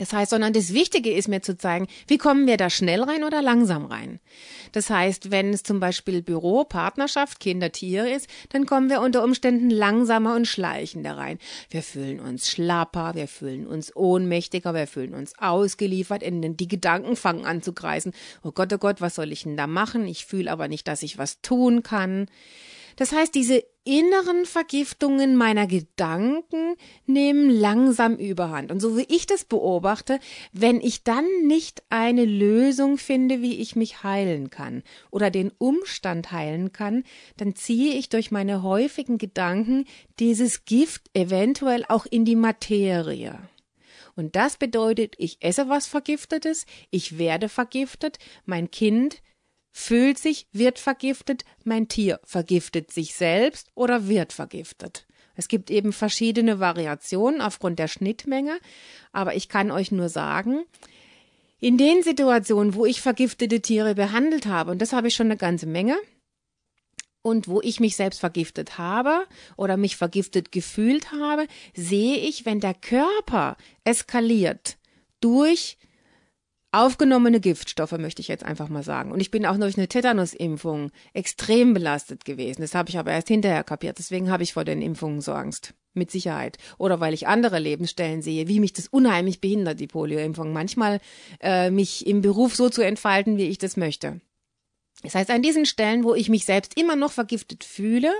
Das 0.00 0.14
heißt, 0.14 0.30
sondern 0.30 0.54
das 0.54 0.72
Wichtige 0.72 1.12
ist 1.12 1.28
mir 1.28 1.42
zu 1.42 1.58
zeigen, 1.58 1.86
wie 2.06 2.16
kommen 2.16 2.46
wir 2.46 2.56
da 2.56 2.70
schnell 2.70 3.02
rein 3.02 3.22
oder 3.22 3.42
langsam 3.42 3.84
rein. 3.84 4.18
Das 4.72 4.88
heißt, 4.88 5.30
wenn 5.30 5.52
es 5.52 5.62
zum 5.62 5.78
Beispiel 5.78 6.22
Büro, 6.22 6.64
Partnerschaft, 6.64 7.38
Kinder, 7.38 7.70
Tiere 7.70 8.08
ist, 8.08 8.26
dann 8.48 8.64
kommen 8.64 8.88
wir 8.88 9.02
unter 9.02 9.22
Umständen 9.22 9.68
langsamer 9.68 10.36
und 10.36 10.46
schleichender 10.46 11.18
rein. 11.18 11.38
Wir 11.68 11.82
fühlen 11.82 12.18
uns 12.18 12.48
schlapper, 12.48 13.14
wir 13.14 13.28
fühlen 13.28 13.66
uns 13.66 13.94
ohnmächtiger, 13.94 14.72
wir 14.72 14.86
fühlen 14.86 15.12
uns 15.12 15.38
ausgeliefert, 15.38 16.22
in 16.22 16.56
die 16.56 16.68
Gedanken 16.68 17.14
fangen 17.14 17.44
an 17.44 17.60
zu 17.60 17.74
kreisen. 17.74 18.14
Oh 18.42 18.52
Gott, 18.52 18.72
oh 18.72 18.78
Gott, 18.78 19.02
was 19.02 19.16
soll 19.16 19.30
ich 19.32 19.42
denn 19.42 19.58
da 19.58 19.66
machen? 19.66 20.06
Ich 20.06 20.24
fühle 20.24 20.50
aber 20.50 20.68
nicht, 20.68 20.88
dass 20.88 21.02
ich 21.02 21.18
was 21.18 21.42
tun 21.42 21.82
kann. 21.82 22.24
Das 22.96 23.12
heißt, 23.12 23.34
diese 23.34 23.64
inneren 23.84 24.44
Vergiftungen 24.44 25.36
meiner 25.36 25.66
Gedanken 25.66 26.74
nehmen 27.06 27.48
langsam 27.50 28.16
überhand. 28.16 28.70
Und 28.70 28.80
so 28.80 28.96
wie 28.96 29.06
ich 29.08 29.26
das 29.26 29.44
beobachte, 29.44 30.20
wenn 30.52 30.80
ich 30.80 31.02
dann 31.02 31.24
nicht 31.46 31.82
eine 31.88 32.24
Lösung 32.24 32.98
finde, 32.98 33.40
wie 33.40 33.60
ich 33.60 33.76
mich 33.76 34.02
heilen 34.02 34.50
kann 34.50 34.82
oder 35.10 35.30
den 35.30 35.50
Umstand 35.58 36.30
heilen 36.32 36.72
kann, 36.72 37.04
dann 37.36 37.54
ziehe 37.54 37.94
ich 37.94 38.08
durch 38.08 38.30
meine 38.30 38.62
häufigen 38.62 39.18
Gedanken 39.18 39.86
dieses 40.18 40.64
Gift 40.64 41.10
eventuell 41.14 41.84
auch 41.88 42.06
in 42.06 42.24
die 42.24 42.36
Materie. 42.36 43.38
Und 44.16 44.36
das 44.36 44.56
bedeutet, 44.56 45.14
ich 45.18 45.38
esse 45.40 45.68
was 45.68 45.86
Vergiftetes, 45.86 46.66
ich 46.90 47.16
werde 47.16 47.48
vergiftet, 47.48 48.18
mein 48.44 48.70
Kind 48.70 49.22
fühlt 49.72 50.18
sich, 50.18 50.46
wird 50.52 50.78
vergiftet, 50.78 51.44
mein 51.64 51.88
Tier 51.88 52.20
vergiftet 52.24 52.92
sich 52.92 53.14
selbst 53.14 53.70
oder 53.74 54.08
wird 54.08 54.32
vergiftet. 54.32 55.06
Es 55.36 55.48
gibt 55.48 55.70
eben 55.70 55.92
verschiedene 55.92 56.60
Variationen 56.60 57.40
aufgrund 57.40 57.78
der 57.78 57.88
Schnittmenge, 57.88 58.58
aber 59.12 59.34
ich 59.36 59.48
kann 59.48 59.70
euch 59.70 59.90
nur 59.92 60.08
sagen, 60.08 60.64
in 61.60 61.78
den 61.78 62.02
Situationen, 62.02 62.74
wo 62.74 62.86
ich 62.86 63.00
vergiftete 63.00 63.60
Tiere 63.60 63.94
behandelt 63.94 64.46
habe, 64.46 64.70
und 64.70 64.82
das 64.82 64.92
habe 64.92 65.08
ich 65.08 65.14
schon 65.14 65.26
eine 65.26 65.36
ganze 65.36 65.66
Menge, 65.66 65.96
und 67.22 67.48
wo 67.48 67.60
ich 67.60 67.80
mich 67.80 67.96
selbst 67.96 68.20
vergiftet 68.20 68.78
habe 68.78 69.26
oder 69.56 69.76
mich 69.76 69.96
vergiftet 69.96 70.52
gefühlt 70.52 71.12
habe, 71.12 71.46
sehe 71.74 72.16
ich, 72.16 72.46
wenn 72.46 72.60
der 72.60 72.74
Körper 72.74 73.56
eskaliert 73.84 74.78
durch 75.20 75.76
aufgenommene 76.72 77.40
Giftstoffe, 77.40 77.92
möchte 77.92 78.22
ich 78.22 78.28
jetzt 78.28 78.44
einfach 78.44 78.68
mal 78.68 78.82
sagen. 78.82 79.12
Und 79.12 79.20
ich 79.20 79.30
bin 79.30 79.46
auch 79.46 79.56
durch 79.56 79.76
eine 79.76 79.88
Tetanusimpfung 79.88 80.90
extrem 81.12 81.74
belastet 81.74 82.24
gewesen. 82.24 82.62
Das 82.62 82.74
habe 82.74 82.90
ich 82.90 82.98
aber 82.98 83.12
erst 83.12 83.28
hinterher 83.28 83.64
kapiert. 83.64 83.98
Deswegen 83.98 84.30
habe 84.30 84.42
ich 84.42 84.52
vor 84.52 84.64
den 84.64 84.82
Impfungen 84.82 85.20
so 85.20 85.32
Angst. 85.32 85.74
Mit 85.92 86.12
Sicherheit. 86.12 86.58
Oder 86.78 87.00
weil 87.00 87.14
ich 87.14 87.26
andere 87.26 87.58
Lebensstellen 87.58 88.22
sehe, 88.22 88.46
wie 88.46 88.60
mich 88.60 88.72
das 88.72 88.86
unheimlich 88.86 89.40
behindert, 89.40 89.80
die 89.80 89.88
Polioimpfung. 89.88 90.52
Manchmal 90.52 91.00
äh, 91.40 91.72
mich 91.72 92.06
im 92.06 92.20
Beruf 92.20 92.54
so 92.54 92.68
zu 92.68 92.82
entfalten, 92.82 93.38
wie 93.38 93.48
ich 93.48 93.58
das 93.58 93.76
möchte. 93.76 94.20
Das 95.02 95.14
heißt, 95.14 95.30
an 95.30 95.42
diesen 95.42 95.64
Stellen, 95.64 96.04
wo 96.04 96.14
ich 96.14 96.28
mich 96.28 96.44
selbst 96.44 96.78
immer 96.78 96.94
noch 96.94 97.12
vergiftet 97.12 97.64
fühle 97.64 98.12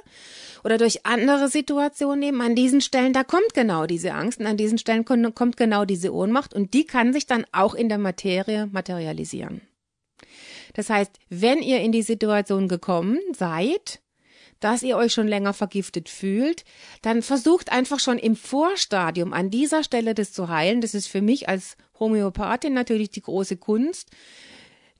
oder 0.64 0.78
durch 0.78 1.04
andere 1.04 1.48
Situationen 1.48 2.22
eben, 2.22 2.40
an 2.40 2.54
diesen 2.54 2.80
Stellen, 2.80 3.12
da 3.12 3.22
kommt 3.22 3.52
genau 3.52 3.86
diese 3.86 4.14
Angst 4.14 4.40
und 4.40 4.46
an 4.46 4.56
diesen 4.56 4.78
Stellen 4.78 5.04
kommt 5.04 5.56
genau 5.58 5.84
diese 5.84 6.14
Ohnmacht 6.14 6.54
und 6.54 6.72
die 6.72 6.84
kann 6.84 7.12
sich 7.12 7.26
dann 7.26 7.44
auch 7.52 7.74
in 7.74 7.88
der 7.90 7.98
Materie 7.98 8.66
materialisieren. 8.66 9.60
Das 10.74 10.88
heißt, 10.88 11.18
wenn 11.28 11.60
ihr 11.60 11.80
in 11.80 11.92
die 11.92 12.02
Situation 12.02 12.68
gekommen 12.68 13.18
seid, 13.36 14.00
dass 14.60 14.82
ihr 14.82 14.96
euch 14.96 15.12
schon 15.12 15.26
länger 15.26 15.52
vergiftet 15.52 16.08
fühlt, 16.08 16.64
dann 17.02 17.22
versucht 17.22 17.72
einfach 17.72 17.98
schon 17.98 18.18
im 18.18 18.36
Vorstadium 18.36 19.32
an 19.32 19.50
dieser 19.50 19.82
Stelle 19.82 20.14
das 20.14 20.32
zu 20.32 20.48
heilen. 20.48 20.80
Das 20.80 20.94
ist 20.94 21.08
für 21.08 21.22
mich 21.22 21.48
als 21.48 21.76
Homöopathin 21.98 22.74
natürlich 22.74 23.10
die 23.10 23.22
große 23.22 23.56
Kunst, 23.56 24.10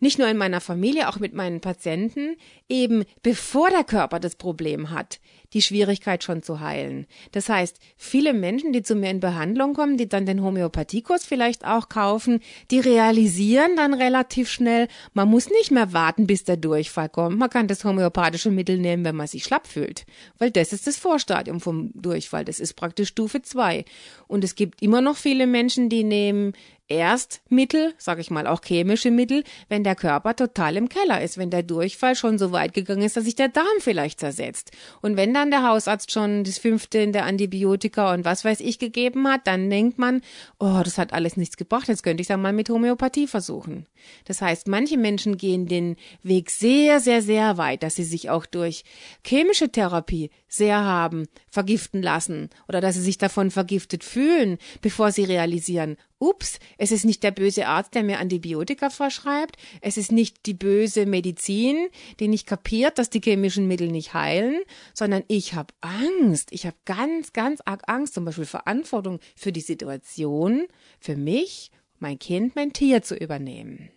nicht 0.01 0.19
nur 0.19 0.29
in 0.29 0.37
meiner 0.37 0.61
Familie, 0.61 1.09
auch 1.09 1.19
mit 1.19 1.35
meinen 1.35 1.61
Patienten, 1.61 2.37
eben 2.69 3.05
bevor 3.23 3.71
der 3.71 3.85
Körper 3.85 4.19
das 4.19 4.35
Problem 4.35 4.91
hat, 4.91 5.21
die 5.53 5.63
Schwierigkeit 5.63 6.23
schon 6.23 6.43
zu 6.43 6.61
heilen. 6.61 7.07
Das 7.33 7.49
heißt, 7.49 7.79
viele 7.97 8.33
Menschen, 8.33 8.73
die 8.73 8.83
zu 8.83 8.95
mir 8.95 9.11
in 9.11 9.21
Behandlung 9.21 9.75
kommen, 9.75 9.97
die 9.97 10.09
dann 10.09 10.27
den 10.27 10.43
Homöopathiekurs 10.43 11.25
vielleicht 11.25 11.65
auch 11.65 11.89
kaufen, 11.89 12.41
die 12.71 12.81
realisieren 12.81 13.77
dann 13.77 13.95
relativ 13.95 14.49
schnell, 14.49 14.89
man 15.13 15.29
muss 15.29 15.51
nicht 15.51 15.71
mehr 15.71 15.93
warten, 15.93 16.27
bis 16.27 16.45
der 16.45 16.57
Durchfall 16.57 17.09
kommt. 17.09 17.39
Man 17.39 17.51
kann 17.51 17.67
das 17.67 17.85
homöopathische 17.85 18.51
Mittel 18.51 18.79
nehmen, 18.79 19.05
wenn 19.05 19.17
man 19.17 19.27
sich 19.27 19.45
schlapp 19.45 19.67
fühlt. 19.67 20.07
Weil 20.39 20.51
das 20.51 20.73
ist 20.73 20.87
das 20.87 20.97
Vorstadium 20.97 21.61
vom 21.61 21.91
Durchfall. 21.95 22.45
Das 22.45 22.61
ist 22.61 22.75
praktisch 22.75 23.09
Stufe 23.09 23.43
zwei. 23.43 23.85
Und 24.29 24.45
es 24.45 24.55
gibt 24.55 24.83
immer 24.83 25.01
noch 25.01 25.17
viele 25.17 25.47
Menschen, 25.47 25.89
die 25.89 26.05
nehmen 26.05 26.53
erst 26.91 27.41
Mittel, 27.49 27.95
sage 27.97 28.21
ich 28.21 28.31
mal 28.31 28.47
auch 28.47 28.61
chemische 28.63 29.11
Mittel, 29.11 29.45
wenn 29.69 29.85
der 29.85 29.95
Körper 29.95 30.37
total 30.37 30.77
im 30.77 30.89
Keller 30.89 31.23
ist, 31.23 31.39
wenn 31.39 31.51
der 31.51 31.63
Durchfall 31.63 32.15
schon 32.17 32.39
so 32.39 32.53
weit 32.53 32.75
gegangen 32.75 33.03
ist, 33.03 33.17
dass 33.17 33.25
sich 33.25 33.37
der 33.37 33.49
Darm 33.49 33.67
vielleicht 33.79 34.21
zersetzt. 34.21 34.73
Und 35.01 35.17
wenn 35.17 35.33
dann 35.33 35.51
der 35.51 35.67
Hausarzt 35.67 36.13
schon 36.13 36.45
das 36.45 36.59
fünfte 36.59 36.99
in 36.99 37.13
der 37.13 37.25
Antibiotika 37.25 38.13
und 38.13 38.25
was 38.25 38.45
weiß 38.45 38.61
ich 38.61 38.79
gegeben 38.79 39.27
hat, 39.29 39.47
dann 39.47 39.71
denkt 39.71 39.99
man, 39.99 40.21
oh, 40.59 40.81
das 40.85 40.99
hat 40.99 41.13
alles 41.13 41.37
nichts 41.37 41.57
gebracht, 41.57 41.89
jetzt 41.89 42.03
könnte 42.03 42.21
ich 42.21 42.27
dann 42.27 42.43
mal 42.43 42.53
mit 42.53 42.69
Homöopathie 42.69 43.27
versuchen. 43.27 43.87
Das 44.25 44.43
heißt, 44.43 44.69
manche 44.69 44.99
Menschen 44.99 45.37
gehen 45.37 45.67
den 45.67 45.97
Weg 46.23 46.51
sehr, 46.51 47.01
sehr, 47.01 47.23
sehr 47.23 47.57
weit, 47.57 47.83
dass 47.83 47.95
sie 47.95 48.05
sich 48.05 48.31
auch 48.31 48.47
durch 48.47 48.85
chemische 49.25 49.71
Therapie 49.71 50.31
sehr 50.51 50.85
haben, 50.85 51.29
vergiften 51.49 52.03
lassen 52.03 52.51
oder 52.69 52.81
dass 52.81 52.97
sie 52.97 53.03
sich 53.03 53.17
davon 53.17 53.51
vergiftet 53.51 54.05
fühlen, 54.05 54.59
bevor 54.83 55.13
sie 55.13 55.25
realisieren, 55.25 55.97
ups, 56.19 56.59
es 56.77 56.91
ist 56.91 57.05
nicht 57.05 57.23
der 57.23 57.31
böse 57.31 57.67
Arzt, 57.67 57.95
der 57.95 58.03
mir 58.03 58.19
Antibiotika 58.19 58.91
verschreibt, 58.91 59.57
es 59.81 59.97
ist 59.97 60.13
nicht 60.13 60.45
die 60.47 60.55
böse 60.55 61.07
Medizin, 61.07 61.89
die 62.19 62.29
nicht 62.29 62.47
kapiert, 62.47 62.99
dass 62.99 63.11
die 63.11 63.23
chemischen 63.23 63.69
Mittel 63.69 63.89
nicht 63.89 64.13
heilen, 64.13 64.61
sondern 64.93 65.23
ich 65.29 65.55
habe 65.55 65.73
Angst, 65.81 66.53
ich 66.53 66.67
habe 66.67 66.77
ganz, 66.85 67.33
ganz 67.33 67.61
arg 67.65 67.83
Angst, 67.87 68.15
zum 68.15 68.25
Beispiel 68.25 68.45
Verantwortung 68.45 69.21
für 69.37 69.53
die 69.53 69.61
Situation, 69.61 70.67
für 70.99 71.17
mich, 71.17 71.71
mein 72.01 72.19
Kind, 72.19 72.57
mein 72.57 72.73
Tier 72.73 73.03
zu 73.03 73.15
übernehmen. 73.15 73.91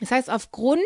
Das 0.00 0.10
heißt, 0.10 0.30
aufgrund 0.30 0.84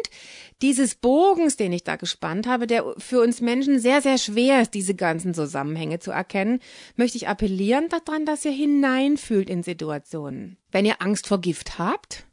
dieses 0.63 0.95
Bogens, 0.95 1.57
den 1.57 1.73
ich 1.73 1.83
da 1.83 1.97
gespannt 1.97 2.47
habe, 2.47 2.69
der 2.69 2.95
für 2.99 3.21
uns 3.21 3.41
Menschen 3.41 3.81
sehr, 3.81 4.03
sehr 4.03 4.19
schwer 4.19 4.63
ist, 4.63 4.73
diese 4.73 4.95
ganzen 4.95 5.35
Zusammenhänge 5.35 5.99
zu 5.99 6.13
erkennen, 6.13 6.61
möchte 6.95 7.17
ich 7.17 7.27
appellieren 7.27 7.89
daran, 7.89 8.25
dass 8.25 8.45
ihr 8.45 8.53
hineinfühlt 8.53 9.51
in 9.51 9.65
Situationen. 9.65 10.59
Wenn 10.71 10.85
ihr 10.85 11.03
Angst 11.03 11.27
vor 11.27 11.41
Gift 11.41 11.79
habt, 11.79 12.25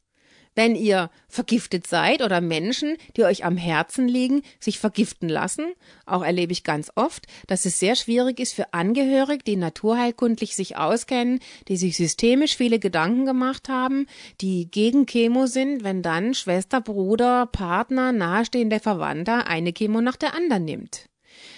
wenn 0.58 0.76
ihr 0.76 1.12
vergiftet 1.28 1.86
seid 1.86 2.24
oder 2.24 2.42
Menschen, 2.42 2.98
die 3.16 3.24
euch 3.24 3.46
am 3.46 3.58
Herzen 3.58 4.08
liegen, 4.08 4.42
sich 4.60 4.80
vergiften 4.80 5.30
lassen. 5.30 5.68
Auch 6.08 6.24
erlebe 6.24 6.52
ich 6.52 6.64
ganz 6.64 6.92
oft, 6.96 7.28
dass 7.46 7.66
es 7.66 7.80
sehr 7.80 7.96
schwierig 7.96 8.40
ist 8.40 8.54
für 8.54 8.74
Angehörige, 8.74 9.44
die 9.44 9.56
naturheilkundlich 9.56 10.56
sich 10.56 10.76
auskennen, 10.76 11.40
die 11.68 11.78
sich 11.78 11.96
systemisch 11.96 12.58
viele 12.58 12.80
Gedanken 12.80 13.28
gemacht 13.28 13.70
haben, 13.70 14.08
die 14.42 14.70
gegen 14.72 15.06
Chemo 15.06 15.46
sind, 15.46 15.84
wenn 15.84 16.02
dann 16.02 16.34
Schwester, 16.34 16.82
Bruder, 16.82 17.46
Partner, 17.46 18.12
nahestehender 18.12 18.80
Verwandter 18.80 19.46
eine 19.46 19.74
Chemo 19.74 20.02
nach 20.02 20.16
der 20.16 20.34
anderen 20.34 20.66
nimmt. 20.66 21.08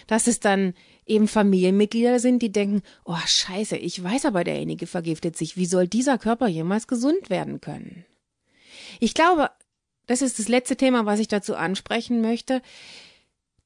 Dass 0.08 0.28
es 0.28 0.42
dann 0.42 0.74
eben 1.06 1.30
Familienmitglieder 1.30 2.20
sind, 2.20 2.42
die 2.42 2.52
denken, 2.52 2.82
oh 3.06 3.16
scheiße, 3.26 3.78
ich 3.78 4.04
weiß 4.04 4.26
aber, 4.26 4.44
derjenige 4.44 4.88
vergiftet 4.88 5.38
sich, 5.38 5.56
wie 5.56 5.66
soll 5.66 5.88
dieser 5.88 6.18
Körper 6.18 6.50
jemals 6.50 6.86
gesund 6.86 7.30
werden 7.30 7.62
können? 7.62 8.04
Ich 9.00 9.14
glaube, 9.14 9.50
das 10.08 10.22
ist 10.22 10.40
das 10.40 10.48
letzte 10.48 10.76
Thema, 10.76 11.06
was 11.06 11.20
ich 11.20 11.28
dazu 11.28 11.56
ansprechen 11.56 12.22
möchte. 12.22 12.62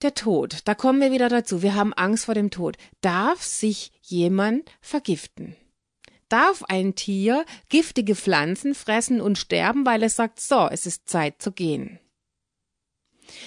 Der 0.01 0.13
Tod. 0.13 0.59
Da 0.65 0.75
kommen 0.75 1.01
wir 1.01 1.11
wieder 1.11 1.29
dazu. 1.29 1.61
Wir 1.61 1.75
haben 1.75 1.93
Angst 1.93 2.25
vor 2.25 2.35
dem 2.35 2.51
Tod. 2.51 2.77
Darf 3.01 3.41
sich 3.41 3.91
jemand 4.01 4.69
vergiften? 4.81 5.55
Darf 6.29 6.63
ein 6.63 6.95
Tier 6.95 7.45
giftige 7.69 8.15
Pflanzen 8.15 8.75
fressen 8.75 9.21
und 9.21 9.37
sterben, 9.37 9.85
weil 9.85 10.03
es 10.03 10.15
sagt, 10.15 10.39
so, 10.39 10.67
es 10.69 10.85
ist 10.85 11.07
Zeit 11.07 11.41
zu 11.41 11.51
gehen? 11.51 11.99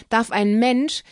Darf 0.09 0.31
ein 0.31 0.59
Mensch 0.59 1.03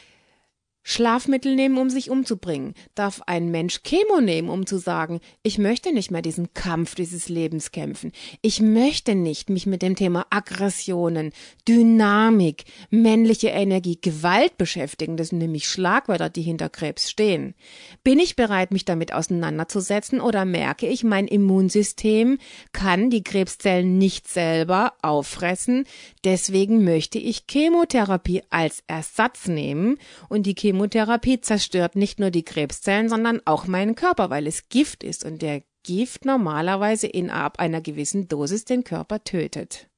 Schlafmittel 0.86 1.56
nehmen, 1.56 1.78
um 1.78 1.88
sich 1.88 2.10
umzubringen? 2.10 2.74
Darf 2.94 3.22
ein 3.26 3.50
Mensch 3.50 3.82
Chemo 3.82 4.20
nehmen, 4.20 4.50
um 4.50 4.66
zu 4.66 4.76
sagen, 4.76 5.20
ich 5.42 5.56
möchte 5.56 5.94
nicht 5.94 6.10
mehr 6.10 6.20
diesen 6.20 6.52
Kampf 6.52 6.94
dieses 6.94 7.30
Lebens 7.30 7.72
kämpfen. 7.72 8.12
Ich 8.42 8.60
möchte 8.60 9.14
nicht 9.14 9.48
mich 9.48 9.64
mit 9.64 9.80
dem 9.80 9.96
Thema 9.96 10.26
Aggressionen, 10.28 11.32
Dynamik, 11.66 12.64
männliche 12.90 13.48
Energie, 13.48 13.98
Gewalt 13.98 14.58
beschäftigen. 14.58 15.16
Das 15.16 15.28
sind 15.28 15.38
nämlich 15.38 15.66
Schlagwörter, 15.66 16.28
die 16.28 16.42
hinter 16.42 16.68
Krebs 16.68 17.08
stehen. 17.10 17.54
Bin 18.02 18.18
ich 18.18 18.36
bereit, 18.36 18.70
mich 18.70 18.84
damit 18.84 19.14
auseinanderzusetzen 19.14 20.20
oder 20.20 20.44
merke 20.44 20.86
ich, 20.86 21.02
mein 21.02 21.26
Immunsystem 21.26 22.36
kann 22.72 23.08
die 23.08 23.24
Krebszellen 23.24 23.96
nicht 23.96 24.28
selber 24.28 24.92
auffressen? 25.00 25.86
Deswegen 26.24 26.84
möchte 26.84 27.18
ich 27.18 27.44
Chemotherapie 27.50 28.42
als 28.50 28.84
Ersatz 28.86 29.48
nehmen 29.48 29.96
und 30.28 30.44
die 30.44 30.54
Chemotherapie 30.54 30.73
Chemotherapie 30.74 31.40
zerstört 31.40 31.94
nicht 31.94 32.18
nur 32.18 32.30
die 32.30 32.42
Krebszellen, 32.42 33.08
sondern 33.08 33.40
auch 33.44 33.68
meinen 33.68 33.94
Körper, 33.94 34.28
weil 34.30 34.48
es 34.48 34.68
Gift 34.68 35.04
ist 35.04 35.24
und 35.24 35.40
der 35.40 35.62
Gift 35.84 36.24
normalerweise 36.24 37.06
in 37.06 37.30
ab 37.30 37.60
einer 37.60 37.80
gewissen 37.80 38.26
Dosis 38.26 38.64
den 38.64 38.82
Körper 38.82 39.22
tötet. 39.22 39.88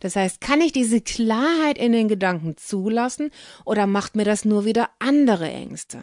Das 0.00 0.14
heißt, 0.14 0.42
kann 0.42 0.60
ich 0.60 0.72
diese 0.72 1.00
Klarheit 1.00 1.78
in 1.78 1.92
den 1.92 2.08
Gedanken 2.08 2.58
zulassen 2.58 3.30
oder 3.64 3.86
macht 3.86 4.14
mir 4.14 4.24
das 4.24 4.44
nur 4.44 4.66
wieder 4.66 4.90
andere 4.98 5.50
Ängste? 5.50 6.02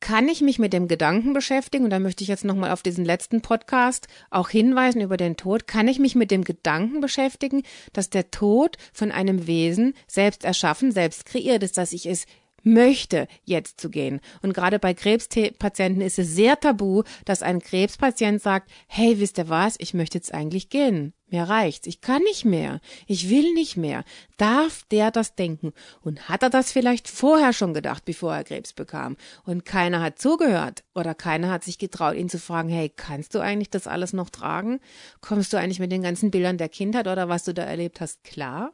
Kann 0.00 0.28
ich 0.28 0.40
mich 0.40 0.58
mit 0.58 0.72
dem 0.72 0.88
Gedanken 0.88 1.32
beschäftigen, 1.32 1.84
und 1.84 1.90
da 1.90 1.98
möchte 1.98 2.22
ich 2.22 2.28
jetzt 2.28 2.44
nochmal 2.44 2.70
auf 2.70 2.82
diesen 2.82 3.04
letzten 3.04 3.40
Podcast 3.40 4.06
auch 4.30 4.48
hinweisen 4.48 5.00
über 5.00 5.16
den 5.16 5.36
Tod, 5.36 5.66
kann 5.66 5.88
ich 5.88 5.98
mich 5.98 6.14
mit 6.14 6.30
dem 6.30 6.44
Gedanken 6.44 7.00
beschäftigen, 7.00 7.62
dass 7.92 8.10
der 8.10 8.30
Tod 8.30 8.76
von 8.92 9.10
einem 9.10 9.46
Wesen 9.46 9.94
selbst 10.06 10.44
erschaffen, 10.44 10.92
selbst 10.92 11.26
kreiert 11.26 11.62
ist, 11.62 11.78
dass 11.78 11.92
ich 11.92 12.06
es 12.06 12.26
möchte, 12.62 13.28
jetzt 13.44 13.80
zu 13.80 13.90
gehen. 13.90 14.20
Und 14.42 14.54
gerade 14.54 14.78
bei 14.78 14.94
Krebspatienten 14.94 16.02
ist 16.02 16.18
es 16.18 16.34
sehr 16.34 16.58
tabu, 16.58 17.02
dass 17.24 17.42
ein 17.42 17.60
Krebspatient 17.60 18.42
sagt, 18.42 18.70
hey, 18.86 19.20
wisst 19.20 19.38
ihr 19.38 19.48
was, 19.48 19.76
ich 19.78 19.94
möchte 19.94 20.18
jetzt 20.18 20.34
eigentlich 20.34 20.68
gehen. 20.68 21.12
Mir 21.30 21.42
reicht's. 21.42 21.86
Ich 21.86 22.00
kann 22.00 22.22
nicht 22.22 22.46
mehr. 22.46 22.80
Ich 23.06 23.28
will 23.28 23.52
nicht 23.52 23.76
mehr. 23.76 24.04
Darf 24.38 24.84
der 24.90 25.10
das 25.10 25.34
denken? 25.34 25.72
Und 26.00 26.28
hat 26.28 26.42
er 26.42 26.48
das 26.48 26.72
vielleicht 26.72 27.06
vorher 27.06 27.52
schon 27.52 27.74
gedacht, 27.74 28.06
bevor 28.06 28.34
er 28.34 28.44
Krebs 28.44 28.72
bekam? 28.72 29.16
Und 29.44 29.66
keiner 29.66 30.00
hat 30.00 30.18
zugehört 30.18 30.84
oder 30.94 31.14
keiner 31.14 31.50
hat 31.50 31.64
sich 31.64 31.78
getraut, 31.78 32.14
ihn 32.14 32.30
zu 32.30 32.38
fragen, 32.38 32.70
hey, 32.70 32.90
kannst 32.94 33.34
du 33.34 33.40
eigentlich 33.40 33.68
das 33.68 33.86
alles 33.86 34.14
noch 34.14 34.30
tragen? 34.30 34.80
Kommst 35.20 35.52
du 35.52 35.58
eigentlich 35.58 35.80
mit 35.80 35.92
den 35.92 36.02
ganzen 36.02 36.30
Bildern 36.30 36.56
der 36.56 36.70
Kindheit 36.70 37.06
oder 37.06 37.28
was 37.28 37.44
du 37.44 37.52
da 37.52 37.62
erlebt 37.62 38.00
hast 38.00 38.24
klar? 38.24 38.72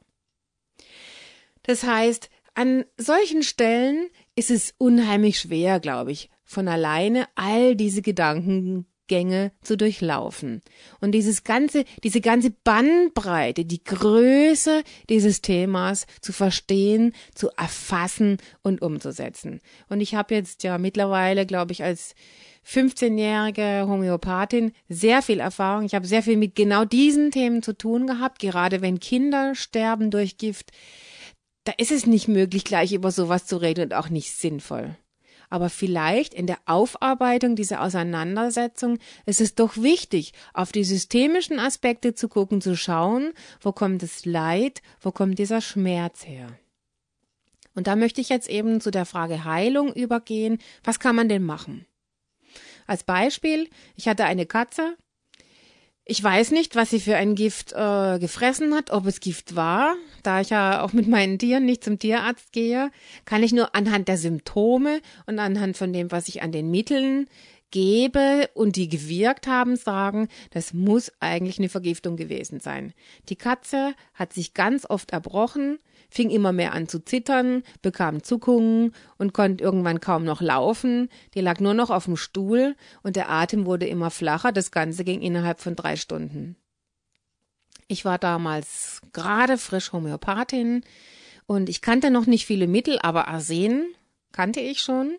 Das 1.64 1.83
heißt, 1.83 2.31
an 2.55 2.85
solchen 2.97 3.43
Stellen 3.43 4.09
ist 4.37 4.51
es 4.51 4.75
unheimlich 4.79 5.38
schwer, 5.38 5.81
glaube 5.81 6.12
ich, 6.12 6.31
von 6.45 6.69
alleine 6.69 7.27
all 7.35 7.75
diese 7.75 8.03
Gedankengänge 8.03 9.53
zu 9.62 9.77
durchlaufen. 9.77 10.62
Und 11.01 11.12
dieses 11.12 11.45
ganze, 11.45 11.85
diese 12.03 12.21
ganze 12.21 12.51
Bandbreite, 12.51 13.64
die 13.64 13.83
Größe 13.83 14.83
dieses 15.09 15.43
Themas 15.43 16.07
zu 16.21 16.33
verstehen, 16.33 17.12
zu 17.35 17.51
erfassen 17.57 18.38
und 18.62 18.83
umzusetzen. 18.83 19.61
Und 19.88 20.01
ich 20.01 20.14
habe 20.14 20.35
jetzt 20.35 20.62
ja 20.62 20.79
mittlerweile, 20.79 21.47
glaube 21.47 21.73
ich, 21.73 21.83
als 21.83 22.14
15-jährige 22.67 23.87
Homöopathin 23.87 24.73
sehr 24.88 25.23
viel 25.23 25.40
Erfahrung. 25.40 25.85
Ich 25.85 25.95
habe 25.95 26.07
sehr 26.07 26.23
viel 26.23 26.37
mit 26.37 26.55
genau 26.55 26.85
diesen 26.85 27.31
Themen 27.31 27.62
zu 27.62 27.77
tun 27.77 28.07
gehabt, 28.07 28.38
gerade 28.38 28.81
wenn 28.81 29.01
Kinder 29.01 29.55
sterben 29.55 30.11
durch 30.11 30.38
Gift 30.38 30.71
da 31.64 31.72
ist 31.79 31.90
es 31.90 32.07
nicht 32.07 32.29
möglich, 32.29 32.64
gleich 32.64 32.92
über 32.92 33.11
sowas 33.11 33.46
zu 33.46 33.57
reden 33.57 33.85
und 33.85 33.94
auch 33.94 34.09
nicht 34.09 34.33
sinnvoll. 34.33 34.96
Aber 35.50 35.70
vielleicht 35.70 36.35
in 36.35 36.46
der 36.46 36.59
Aufarbeitung 36.66 37.55
dieser 37.55 37.83
Auseinandersetzung 37.83 38.98
ist 39.27 39.40
es 39.40 39.55
doch 39.55 39.77
wichtig, 39.77 40.33
auf 40.53 40.72
die 40.72 40.85
systemischen 40.85 41.59
Aspekte 41.59 42.14
zu 42.14 42.29
gucken, 42.29 42.61
zu 42.61 42.77
schauen, 42.77 43.33
wo 43.61 43.72
kommt 43.72 44.03
das 44.03 44.24
Leid, 44.24 44.83
wo 45.00 45.12
kommt 45.12 45.38
dieser 45.38 45.61
Schmerz 45.61 46.27
her. 46.27 46.48
Und 47.74 47.87
da 47.87 47.96
möchte 47.96 48.20
ich 48.20 48.29
jetzt 48.29 48.48
eben 48.48 48.81
zu 48.81 48.90
der 48.90 49.05
Frage 49.05 49.44
Heilung 49.44 49.92
übergehen. 49.92 50.59
Was 50.83 51.00
kann 51.00 51.16
man 51.16 51.29
denn 51.29 51.44
machen? 51.44 51.87
Als 52.87 53.03
Beispiel, 53.03 53.68
ich 53.96 54.09
hatte 54.09 54.24
eine 54.24 54.46
Katze, 54.46 54.96
ich 56.07 56.23
weiß 56.23 56.51
nicht, 56.51 56.77
was 56.77 56.90
sie 56.90 57.01
für 57.01 57.17
ein 57.17 57.35
Gift 57.35 57.73
äh, 57.73 58.19
gefressen 58.19 58.75
hat, 58.75 58.90
ob 58.90 59.07
es 59.07 59.21
Gift 59.21 59.57
war. 59.57 59.95
Da 60.23 60.40
ich 60.40 60.51
ja 60.51 60.83
auch 60.83 60.93
mit 60.93 61.09
meinen 61.09 61.38
Tieren 61.38 61.64
nicht 61.64 61.83
zum 61.83 61.99
Tierarzt 61.99 62.53
gehe, 62.53 62.90
kann 63.25 63.43
ich 63.43 63.53
nur 63.53 63.75
anhand 63.75 64.09
der 64.09 64.19
Symptome 64.19 65.01
und 65.27 65.38
anhand 65.38 65.77
von 65.77 65.93
dem, 65.93 66.11
was 66.12 66.29
ich 66.29 66.43
an 66.43 66.53
den 66.53 66.71
Mitteln 66.71 67.27
gebe 67.71 68.49
und 68.55 68.77
die 68.77 68.88
gewirkt 68.88 69.47
haben, 69.47 69.77
sagen, 69.77 70.29
das 70.51 70.75
muss 70.75 71.11
eigentlich 71.21 71.59
eine 71.59 71.69
Vergiftung 71.69 72.17
gewesen 72.17 72.61
sein. 72.61 72.93
Die 73.29 73.37
Katze 73.37 73.95
hat 74.12 74.33
sich 74.33 74.55
ganz 74.55 74.87
oft 74.88 75.11
erbrochen, 75.11 75.79
fing 76.14 76.31
immer 76.31 76.53
mehr 76.53 76.72
an 76.72 76.87
zu 76.87 77.05
zittern, 77.05 77.64
bekam 77.83 78.22
Zuckungen 78.22 78.94
und 79.18 79.35
konnte 79.35 79.64
irgendwann 79.64 80.00
kaum 80.00 80.24
noch 80.24 80.40
laufen. 80.40 81.09
Die 81.35 81.40
lag 81.40 81.59
nur 81.59 81.74
noch 81.74 81.90
auf 81.90 82.05
dem 82.05 82.16
Stuhl 82.16 82.77
und 83.03 83.16
der 83.16 83.31
Atem 83.31 83.66
wurde 83.66 83.87
immer 83.87 84.12
flacher. 84.12 84.53
Das 84.53 84.70
Ganze 84.70 85.03
ging 85.03 85.20
innerhalb 85.22 85.59
von 85.59 85.74
drei 85.74 85.96
Stunden. 85.96 86.55
Ich 87.88 88.05
war 88.05 88.18
damals 88.18 89.03
gerade 89.12 89.59
frisch 89.59 89.92
Homöopathin 89.92 90.85
und 91.46 91.68
ich 91.68 91.83
kannte 91.83 92.12
noch 92.12 92.27
nicht 92.27 92.46
viele 92.46 92.68
Mittel, 92.68 92.98
aber 93.03 93.27
Arsen 93.27 93.92
kannte 94.31 94.61
ich 94.61 94.81
schon. 94.81 95.16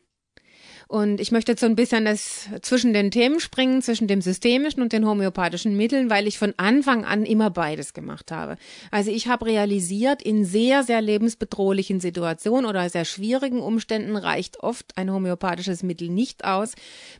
Und 0.87 1.19
ich 1.19 1.31
möchte 1.31 1.51
jetzt 1.53 1.61
so 1.61 1.65
ein 1.65 1.75
bisschen 1.75 2.05
das 2.05 2.47
zwischen 2.61 2.93
den 2.93 3.11
Themen 3.11 3.39
springen, 3.39 3.81
zwischen 3.81 4.07
dem 4.07 4.21
systemischen 4.21 4.81
und 4.81 4.93
den 4.93 5.05
homöopathischen 5.05 5.75
Mitteln, 5.75 6.09
weil 6.09 6.27
ich 6.27 6.37
von 6.37 6.53
Anfang 6.57 7.05
an 7.05 7.25
immer 7.25 7.49
beides 7.49 7.93
gemacht 7.93 8.31
habe. 8.31 8.57
Also 8.91 9.11
ich 9.11 9.27
habe 9.27 9.47
realisiert, 9.47 10.21
in 10.21 10.45
sehr, 10.45 10.83
sehr 10.83 11.01
lebensbedrohlichen 11.01 11.99
Situationen 11.99 12.69
oder 12.69 12.87
sehr 12.89 13.05
schwierigen 13.05 13.61
Umständen 13.61 14.15
reicht 14.15 14.59
oft 14.59 14.97
ein 14.97 15.11
homöopathisches 15.11 15.81
Mittel 15.81 16.09
nicht 16.09 16.45
aus. 16.45 16.73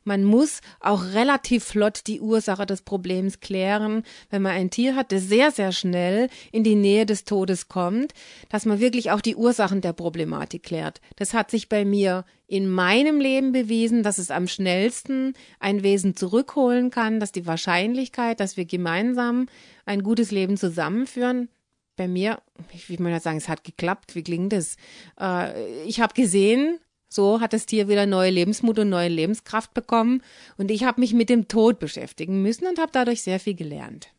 Man 0.03 0.23
muss 0.23 0.61
auch 0.79 1.03
relativ 1.13 1.63
flott 1.63 2.01
die 2.07 2.21
Ursache 2.21 2.65
des 2.65 2.83
Problems 2.83 3.39
klären, 3.39 4.03
wenn 4.29 4.41
man 4.41 4.51
ein 4.51 4.69
Tier 4.69 4.95
hat, 4.95 5.11
das 5.11 5.23
sehr, 5.23 5.51
sehr 5.51 5.71
schnell 5.71 6.29
in 6.51 6.63
die 6.63 6.75
Nähe 6.75 7.05
des 7.05 7.25
Todes 7.25 7.67
kommt, 7.67 8.13
dass 8.49 8.65
man 8.65 8.79
wirklich 8.79 9.11
auch 9.11 9.21
die 9.21 9.35
Ursachen 9.35 9.81
der 9.81 9.93
Problematik 9.93 10.63
klärt. 10.63 11.01
Das 11.15 11.33
hat 11.33 11.49
sich 11.49 11.69
bei 11.69 11.85
mir 11.85 12.25
in 12.47 12.69
meinem 12.69 13.19
Leben 13.19 13.51
bewiesen, 13.51 14.03
dass 14.03 14.17
es 14.17 14.31
am 14.31 14.47
schnellsten 14.47 15.33
ein 15.59 15.83
Wesen 15.83 16.15
zurückholen 16.15 16.89
kann, 16.91 17.19
dass 17.19 17.31
die 17.31 17.47
Wahrscheinlichkeit, 17.47 18.39
dass 18.39 18.57
wir 18.57 18.65
gemeinsam 18.65 19.47
ein 19.85 20.03
gutes 20.03 20.31
Leben 20.31 20.57
zusammenführen, 20.57 21.49
bei 21.95 22.07
mir, 22.07 22.41
ich 22.73 22.89
will 22.89 22.99
mal 22.99 23.19
sagen, 23.21 23.37
es 23.37 23.47
hat 23.47 23.63
geklappt. 23.63 24.15
Wie 24.15 24.23
klingt 24.23 24.53
das? 24.53 24.75
Äh, 25.19 25.83
ich 25.83 26.01
habe 26.01 26.13
gesehen, 26.13 26.79
so 27.07 27.39
hat 27.39 27.53
das 27.53 27.65
Tier 27.65 27.87
wieder 27.87 28.05
neue 28.05 28.31
Lebensmut 28.31 28.79
und 28.79 28.89
neue 28.89 29.09
Lebenskraft 29.09 29.73
bekommen. 29.73 30.21
Und 30.57 30.71
ich 30.71 30.83
habe 30.83 30.99
mich 30.99 31.13
mit 31.13 31.29
dem 31.29 31.47
Tod 31.47 31.79
beschäftigen 31.79 32.41
müssen 32.41 32.67
und 32.67 32.79
habe 32.79 32.91
dadurch 32.91 33.21
sehr 33.21 33.39
viel 33.39 33.55
gelernt. 33.55 34.09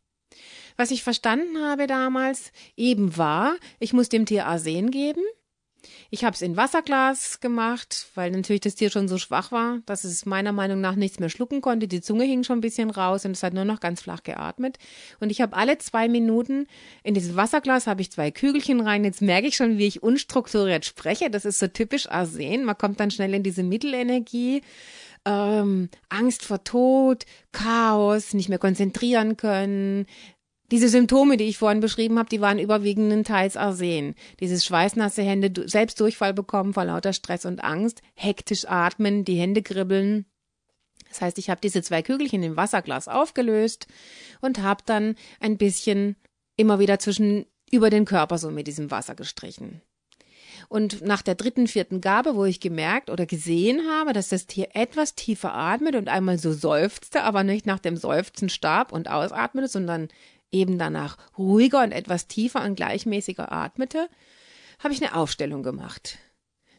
Was 0.76 0.90
ich 0.90 1.02
verstanden 1.02 1.58
habe 1.58 1.86
damals 1.86 2.52
eben 2.76 3.16
war, 3.16 3.56
ich 3.78 3.92
muss 3.92 4.08
dem 4.08 4.26
Tier 4.26 4.46
Arsen 4.46 4.90
geben. 4.90 5.22
Ich 6.10 6.24
habe 6.24 6.34
es 6.34 6.42
in 6.42 6.56
Wasserglas 6.56 7.40
gemacht, 7.40 8.06
weil 8.14 8.30
natürlich 8.30 8.60
das 8.60 8.74
Tier 8.74 8.90
schon 8.90 9.08
so 9.08 9.18
schwach 9.18 9.52
war, 9.52 9.80
dass 9.86 10.04
es 10.04 10.26
meiner 10.26 10.52
Meinung 10.52 10.80
nach 10.80 10.94
nichts 10.94 11.18
mehr 11.18 11.28
schlucken 11.28 11.60
konnte. 11.60 11.88
Die 11.88 12.00
Zunge 12.00 12.24
hing 12.24 12.44
schon 12.44 12.58
ein 12.58 12.62
bisschen 12.62 12.90
raus 12.90 13.24
und 13.24 13.32
es 13.32 13.42
hat 13.42 13.54
nur 13.54 13.64
noch 13.64 13.80
ganz 13.80 14.02
flach 14.02 14.22
geatmet. 14.22 14.78
Und 15.20 15.30
ich 15.30 15.40
habe 15.40 15.56
alle 15.56 15.78
zwei 15.78 16.08
Minuten 16.08 16.66
in 17.02 17.14
dieses 17.14 17.36
Wasserglas 17.36 17.86
habe 17.86 18.02
ich 18.02 18.10
zwei 18.10 18.30
Kügelchen 18.30 18.80
rein. 18.80 19.04
Jetzt 19.04 19.22
merke 19.22 19.48
ich 19.48 19.56
schon, 19.56 19.78
wie 19.78 19.86
ich 19.86 20.02
unstrukturiert 20.02 20.84
spreche. 20.84 21.30
Das 21.30 21.44
ist 21.44 21.58
so 21.58 21.66
typisch 21.66 22.08
Arsen. 22.08 22.64
Man 22.64 22.78
kommt 22.78 23.00
dann 23.00 23.10
schnell 23.10 23.34
in 23.34 23.42
diese 23.42 23.62
Mittelenergie. 23.62 24.62
Ähm, 25.24 25.88
Angst 26.08 26.44
vor 26.44 26.62
Tod, 26.62 27.24
Chaos, 27.50 28.32
nicht 28.32 28.48
mehr 28.48 28.60
konzentrieren 28.60 29.36
können, 29.36 30.06
diese 30.70 30.88
Symptome, 30.88 31.36
die 31.36 31.44
ich 31.44 31.58
vorhin 31.58 31.80
beschrieben 31.80 32.18
habe, 32.18 32.28
die 32.28 32.40
waren 32.40 32.58
überwiegendenteils 32.58 33.56
Arsen. 33.56 34.14
Dieses 34.40 34.64
schweißnasse 34.64 35.22
Hände, 35.22 35.68
selbst 35.68 36.00
Durchfall 36.00 36.34
bekommen 36.34 36.74
vor 36.74 36.84
lauter 36.84 37.12
Stress 37.12 37.44
und 37.44 37.62
Angst, 37.62 38.02
hektisch 38.14 38.66
atmen, 38.66 39.24
die 39.24 39.36
Hände 39.36 39.62
kribbeln. 39.62 40.26
Das 41.08 41.20
heißt, 41.20 41.38
ich 41.38 41.50
habe 41.50 41.60
diese 41.60 41.82
zwei 41.82 42.02
Kügelchen 42.02 42.42
im 42.42 42.56
Wasserglas 42.56 43.06
aufgelöst 43.08 43.86
und 44.40 44.60
habe 44.60 44.82
dann 44.84 45.14
ein 45.40 45.56
bisschen 45.56 46.16
immer 46.56 46.78
wieder 46.78 46.98
zwischen 46.98 47.46
über 47.70 47.90
den 47.90 48.04
Körper 48.04 48.38
so 48.38 48.50
mit 48.50 48.66
diesem 48.66 48.90
Wasser 48.90 49.14
gestrichen. 49.14 49.82
Und 50.68 51.02
nach 51.02 51.22
der 51.22 51.34
dritten, 51.34 51.66
vierten 51.66 52.00
Gabe, 52.00 52.34
wo 52.34 52.44
ich 52.44 52.60
gemerkt 52.60 53.10
oder 53.10 53.26
gesehen 53.26 53.82
habe, 53.88 54.12
dass 54.12 54.28
das 54.28 54.46
Tier 54.46 54.68
etwas 54.74 55.14
tiefer 55.14 55.54
atmet 55.54 55.94
und 55.94 56.08
einmal 56.08 56.38
so 56.38 56.52
seufzte, 56.52 57.22
aber 57.22 57.44
nicht 57.44 57.66
nach 57.66 57.78
dem 57.78 57.96
Seufzen 57.96 58.48
starb 58.48 58.92
und 58.92 59.08
ausatmete, 59.08 59.68
sondern 59.68 60.08
eben 60.52 60.78
danach 60.78 61.16
ruhiger 61.36 61.82
und 61.82 61.92
etwas 61.92 62.28
tiefer 62.28 62.64
und 62.64 62.76
gleichmäßiger 62.76 63.52
atmete, 63.52 64.08
habe 64.78 64.94
ich 64.94 65.02
eine 65.02 65.14
Aufstellung 65.14 65.62
gemacht. 65.62 66.18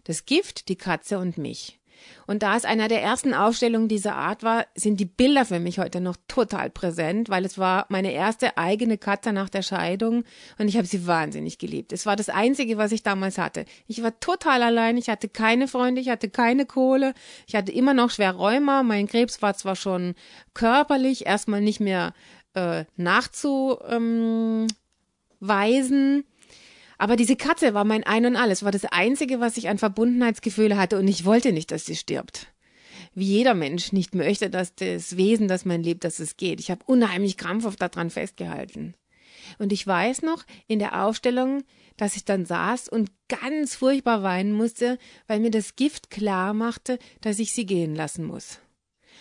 Das 0.03 0.25
Gift, 0.25 0.69
die 0.69 0.77
Katze 0.77 1.19
und 1.19 1.38
mich. 1.38 1.80
Und 2.25 2.43
da 2.43 2.56
es 2.56 2.65
einer 2.65 2.88
der 2.88 3.01
ersten 3.01 3.34
Aufstellungen 3.34 3.88
dieser 3.88 4.15
Art 4.15 4.43
war, 4.43 4.65
sind 4.75 4.99
die 4.99 5.06
Bilder 5.06 5.45
für 5.45 5.60
mich 5.60 5.80
heute 5.80 6.01
noch 6.01 6.17
total 6.27 6.69
präsent, 6.69 7.30
weil 7.30 7.45
es 7.45 7.58
war 7.58 7.86
meine 7.89 8.12
erste 8.12 8.58
eigene 8.58 8.97
Katze 8.97 9.34
nach 9.34 9.49
der 9.49 9.62
Scheidung 9.62 10.23
und 10.58 10.67
ich 10.67 10.77
habe 10.77 10.88
sie 10.88 11.08
wahnsinnig 11.08 11.58
geliebt. 11.58 11.93
Es 11.93 12.06
war 12.06 12.15
das 12.15 12.30
Einzige, 12.30 12.77
was 12.77 12.91
ich 12.91 13.03
damals 13.03 13.38
hatte. 13.38 13.65
Ich 13.88 14.03
war 14.03 14.19
total 14.19 14.63
allein, 14.63 14.97
ich 14.97 15.10
hatte 15.10 15.30
keine 15.30 15.67
Freunde, 15.67 16.01
ich 16.01 16.10
hatte 16.10 16.30
keine 16.30 16.65
Kohle, 16.65 17.13
ich 17.47 17.56
hatte 17.56 17.71
immer 17.71 17.93
noch 17.93 18.12
schwer 18.12 18.34
Rheuma, 18.34 18.84
mein 18.84 19.08
Krebs 19.08 19.41
war 19.41 19.56
zwar 19.56 19.75
schon 19.75 20.15
körperlich 20.53 21.25
erstmal 21.25 21.62
nicht 21.62 21.80
mehr 21.80 22.13
äh, 22.53 22.86
nachzuweisen. 22.95 24.67
Aber 26.97 27.15
diese 27.15 27.36
Katze 27.36 27.73
war 27.73 27.86
mein 27.86 28.03
Ein 28.03 28.25
und 28.25 28.36
Alles, 28.36 28.63
war 28.63 28.71
das 28.71 28.86
Einzige, 28.86 29.39
was 29.39 29.57
ich 29.57 29.69
an 29.69 29.77
Verbundenheitsgefühle 29.77 30.77
hatte 30.77 30.97
und 30.97 31.07
ich 31.07 31.25
wollte 31.25 31.51
nicht, 31.51 31.71
dass 31.71 31.86
sie 31.86 31.95
stirbt. 31.95 32.47
Wie 33.13 33.25
jeder 33.25 33.53
Mensch 33.53 33.91
nicht 33.91 34.15
möchte, 34.15 34.49
dass 34.49 34.73
das 34.75 35.17
Wesen, 35.17 35.47
das 35.47 35.65
man 35.65 35.83
lebt, 35.83 36.03
dass 36.03 36.19
es 36.19 36.38
geht. 36.38 36.60
Ich 36.60 36.71
habe 36.71 36.83
unheimlich 36.86 37.38
krampfhaft 37.38 37.81
daran 37.81 38.10
festgehalten. 38.10 38.95
Und 39.60 39.71
ich 39.71 39.86
weiß 39.86 40.23
noch 40.23 40.43
in 40.67 40.79
der 40.79 41.05
Aufstellung, 41.05 41.63
dass 41.95 42.15
ich 42.15 42.25
dann 42.25 42.45
saß 42.45 42.89
und 42.89 43.12
ganz 43.29 43.75
furchtbar 43.75 44.23
weinen 44.23 44.51
musste, 44.51 44.97
weil 45.27 45.39
mir 45.39 45.51
das 45.51 45.75
Gift 45.75 46.10
klar 46.10 46.53
machte, 46.53 46.99
dass 47.21 47.39
ich 47.39 47.53
sie 47.53 47.65
gehen 47.65 47.95
lassen 47.95 48.25
muss 48.25 48.60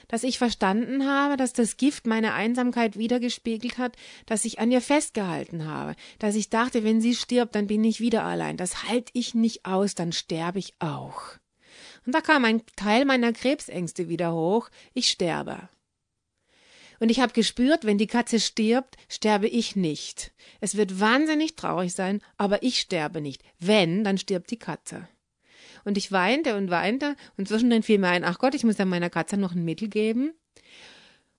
dass 0.08 0.24
ich 0.24 0.38
verstanden 0.38 1.06
habe, 1.06 1.36
dass 1.36 1.52
das 1.52 1.76
Gift 1.76 2.06
meine 2.06 2.34
Einsamkeit 2.34 2.96
wiedergespiegelt 2.98 3.78
hat, 3.78 3.96
dass 4.26 4.44
ich 4.44 4.58
an 4.58 4.70
ihr 4.70 4.80
festgehalten 4.80 5.66
habe, 5.66 5.94
dass 6.18 6.34
ich 6.34 6.50
dachte, 6.50 6.84
wenn 6.84 7.00
sie 7.00 7.14
stirbt, 7.14 7.54
dann 7.54 7.66
bin 7.66 7.84
ich 7.84 8.00
wieder 8.00 8.24
allein. 8.24 8.56
Das 8.56 8.84
halte 8.84 9.10
ich 9.14 9.34
nicht 9.34 9.66
aus, 9.66 9.94
dann 9.94 10.12
sterbe 10.12 10.58
ich 10.58 10.74
auch. 10.78 11.22
Und 12.06 12.14
da 12.14 12.20
kam 12.20 12.44
ein 12.44 12.62
Teil 12.76 13.04
meiner 13.04 13.32
Krebsängste 13.32 14.08
wieder 14.08 14.32
hoch, 14.32 14.70
ich 14.94 15.08
sterbe. 15.08 15.68
Und 16.98 17.10
ich 17.10 17.20
habe 17.20 17.32
gespürt, 17.32 17.84
wenn 17.84 17.98
die 17.98 18.06
Katze 18.06 18.40
stirbt, 18.40 18.96
sterbe 19.08 19.48
ich 19.48 19.76
nicht. 19.76 20.32
Es 20.60 20.76
wird 20.76 20.98
wahnsinnig 20.98 21.56
traurig 21.56 21.92
sein, 21.92 22.22
aber 22.38 22.62
ich 22.62 22.80
sterbe 22.80 23.20
nicht. 23.20 23.42
Wenn, 23.58 24.02
dann 24.02 24.18
stirbt 24.18 24.50
die 24.50 24.58
Katze. 24.58 25.08
Und 25.86 25.96
ich 25.96 26.10
weinte 26.10 26.56
und 26.56 26.68
weinte 26.68 27.14
und 27.36 27.46
zwischendrin 27.46 27.84
fiel 27.84 27.98
mir 27.98 28.08
ein, 28.08 28.24
ach 28.24 28.38
Gott, 28.38 28.56
ich 28.56 28.64
muss 28.64 28.76
ja 28.76 28.84
meiner 28.84 29.08
Katze 29.08 29.36
noch 29.36 29.52
ein 29.52 29.64
Mittel 29.64 29.86
geben. 29.86 30.34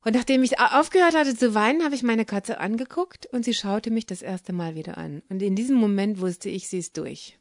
Und 0.06 0.16
nachdem 0.16 0.42
ich 0.42 0.58
aufgehört 0.58 1.16
hatte 1.18 1.36
zu 1.36 1.54
weinen, 1.54 1.84
habe 1.84 1.96
ich 1.96 2.02
meine 2.02 2.24
Katze 2.24 2.62
angeguckt 2.62 3.26
und 3.26 3.44
sie 3.44 3.54
schaute 3.54 3.92
mich 3.92 4.06
das 4.06 4.22
erste 4.22 4.54
Mal 4.54 4.76
wieder 4.76 4.98
an. 4.98 5.22
Und 5.28 5.42
in 5.42 5.58
diesem 5.58 5.76
Moment 5.76 6.22
wusste 6.22 6.48
ich, 6.48 6.70
sie 6.70 6.78
ist 6.78 6.96
durch. 6.96 7.38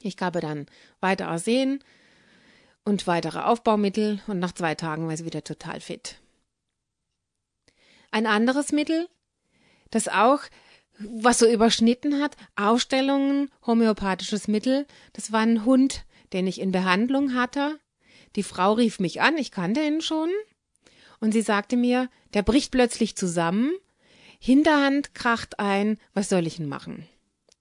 Ich 0.00 0.16
gab 0.16 0.32
dann 0.40 0.64
weiter 1.00 1.28
Arsen 1.28 1.84
und 2.86 3.06
weitere 3.06 3.40
Aufbaumittel 3.40 4.22
und 4.26 4.38
nach 4.38 4.52
zwei 4.52 4.74
Tagen 4.74 5.06
war 5.06 5.16
sie 5.18 5.26
wieder 5.26 5.44
total 5.44 5.78
fit. 5.80 6.16
Ein 8.12 8.26
anderes 8.26 8.72
Mittel, 8.72 9.08
das 9.90 10.08
auch 10.08 10.40
was 10.98 11.38
so 11.38 11.46
überschnitten 11.46 12.22
hat, 12.22 12.34
Ausstellungen, 12.56 13.50
homöopathisches 13.66 14.48
Mittel, 14.48 14.86
das 15.12 15.32
war 15.32 15.40
ein 15.40 15.66
Hund, 15.66 16.06
den 16.34 16.46
ich 16.46 16.60
in 16.60 16.72
Behandlung 16.72 17.34
hatte. 17.34 17.78
Die 18.36 18.42
Frau 18.42 18.74
rief 18.74 19.00
mich 19.00 19.22
an, 19.22 19.38
ich 19.38 19.50
kannte 19.50 19.80
ihn 19.80 20.02
schon, 20.02 20.28
und 21.20 21.32
sie 21.32 21.42
sagte 21.42 21.76
mir, 21.76 22.10
der 22.34 22.42
bricht 22.42 22.72
plötzlich 22.72 23.16
zusammen, 23.16 23.72
Hinterhand 24.38 25.14
kracht 25.14 25.58
ein, 25.58 25.96
was 26.12 26.28
soll 26.28 26.46
ich 26.46 26.56
denn 26.56 26.68
machen? 26.68 27.08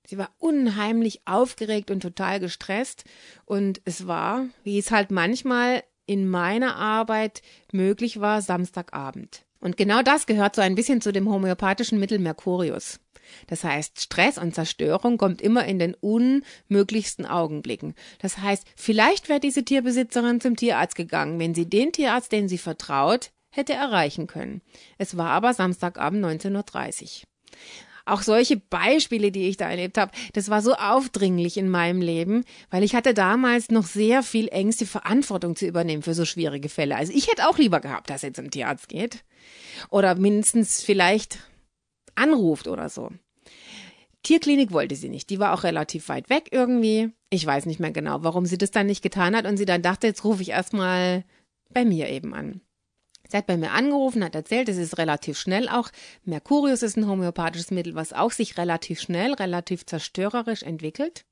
Sie 0.06 0.18
war 0.18 0.30
unheimlich 0.38 1.22
aufgeregt 1.24 1.92
und 1.92 2.02
total 2.02 2.42
gestresst, 2.42 3.06
und 3.46 3.80
es 3.86 4.06
war, 4.06 4.48
wie 4.64 4.78
es 4.78 4.92
halt 4.92 5.10
manchmal 5.10 5.84
in 6.06 6.28
meiner 6.28 6.76
Arbeit 6.76 7.42
möglich 7.72 8.20
war, 8.20 8.42
Samstagabend. 8.42 9.46
Und 9.62 9.78
genau 9.78 10.02
das 10.02 10.26
gehört 10.26 10.58
so 10.58 10.62
ein 10.62 10.76
bisschen 10.76 11.00
zu 11.00 11.14
dem 11.14 11.30
homöopathischen 11.30 12.02
Mittel 12.02 12.20
Mercurius. 12.20 13.00
Das 13.48 13.64
heißt, 13.64 14.02
Stress 14.02 14.38
und 14.38 14.56
Zerstörung 14.56 15.18
kommt 15.18 15.42
immer 15.42 15.66
in 15.66 15.80
den 15.80 15.96
unmöglichsten 15.96 17.26
Augenblicken. 17.26 17.96
Das 18.20 18.38
heißt, 18.40 18.66
vielleicht 18.76 19.30
wäre 19.30 19.40
diese 19.40 19.64
Tierbesitzerin 19.64 20.42
zum 20.42 20.56
Tierarzt 20.56 20.96
gegangen, 20.96 21.40
wenn 21.40 21.56
sie 21.56 21.70
den 21.70 21.92
Tierarzt, 21.92 22.32
den 22.32 22.48
sie 22.48 22.58
vertraut, 22.58 23.32
hätte 23.50 23.74
erreichen 23.74 24.28
können. 24.28 24.62
Es 24.98 25.18
war 25.18 25.30
aber 25.30 25.54
Samstagabend 25.54 26.26
19.30 26.26 27.04
Uhr. 27.04 27.28
Auch 28.06 28.22
solche 28.22 28.58
Beispiele, 28.58 29.32
die 29.32 29.48
ich 29.48 29.56
da 29.56 29.70
erlebt 29.70 29.98
habe, 29.98 30.12
das 30.34 30.50
war 30.50 30.62
so 30.62 30.74
aufdringlich 30.74 31.56
in 31.56 31.70
meinem 31.70 32.02
Leben, 32.02 32.44
weil 32.70 32.84
ich 32.84 32.96
hatte 32.96 33.14
damals 33.14 33.70
noch 33.70 33.86
sehr 33.86 34.24
viel 34.24 34.50
Ängste, 34.50 34.86
Verantwortung 34.86 35.56
zu 35.56 35.66
übernehmen 35.66 36.04
für 36.04 36.14
so 36.14 36.26
schwierige 36.26 36.68
Fälle. 36.68 36.98
Also 36.98 37.14
ich 37.14 37.30
hätte 37.30 37.48
auch 37.48 37.58
lieber 37.58 37.80
gehabt, 37.80 38.10
dass 38.10 38.24
er 38.24 38.34
zum 38.34 38.52
Tierarzt 38.52 38.90
geht. 38.90 39.24
Oder 39.90 40.16
mindestens 40.16 40.84
vielleicht 40.84 41.40
anruft 42.16 42.68
oder 42.68 42.90
so. 42.90 43.10
Tierklinik 44.24 44.72
wollte 44.72 44.96
sie 44.96 45.10
nicht. 45.10 45.30
Die 45.30 45.40
war 45.40 45.54
auch 45.54 45.64
relativ 45.64 46.08
weit 46.10 46.30
weg 46.30 46.50
irgendwie. 46.52 47.12
Ich 47.30 47.46
weiß 47.46 47.66
nicht 47.66 47.80
mehr 47.80 47.92
genau, 47.92 48.24
warum 48.24 48.46
sie 48.46 48.58
das 48.58 48.72
dann 48.72 48.88
nicht 48.88 49.02
getan 49.02 49.36
hat 49.36 49.46
und 49.46 49.58
sie 49.58 49.66
dann 49.66 49.82
dachte, 49.82 50.08
jetzt 50.08 50.24
rufe 50.24 50.42
ich 50.42 50.50
erstmal 50.50 51.26
bei 51.70 51.84
mir 51.84 52.10
eben 52.10 52.34
an. 52.34 52.62
Sie 53.28 53.38
hat 53.38 53.48
bei 53.48 53.58
mir 53.58 53.72
angerufen, 53.72 54.24
hat 54.24 54.36
erzählt, 54.36 54.70
es 54.70 54.78
ist 54.78 54.98
relativ 54.98 55.38
schnell 55.38 55.68
auch. 55.68 55.90
Mercurius 56.24 56.84
ist 56.84 56.98
ein 56.98 57.08
homöopathisches 57.08 57.72
Mittel, 57.72 57.96
was 57.96 58.14
auch 58.14 58.32
sich 58.32 58.58
relativ 58.58 59.02
schnell, 59.02 59.34
relativ 59.34 59.86
zerstörerisch 59.86 60.64
entwickelt. 60.64 61.26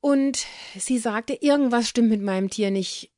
Und 0.00 0.46
sie 0.76 0.98
sagte, 0.98 1.32
irgendwas 1.32 1.88
stimmt 1.88 2.10
mit 2.10 2.20
meinem 2.20 2.50
Tier 2.50 2.70
nicht. 2.70 3.10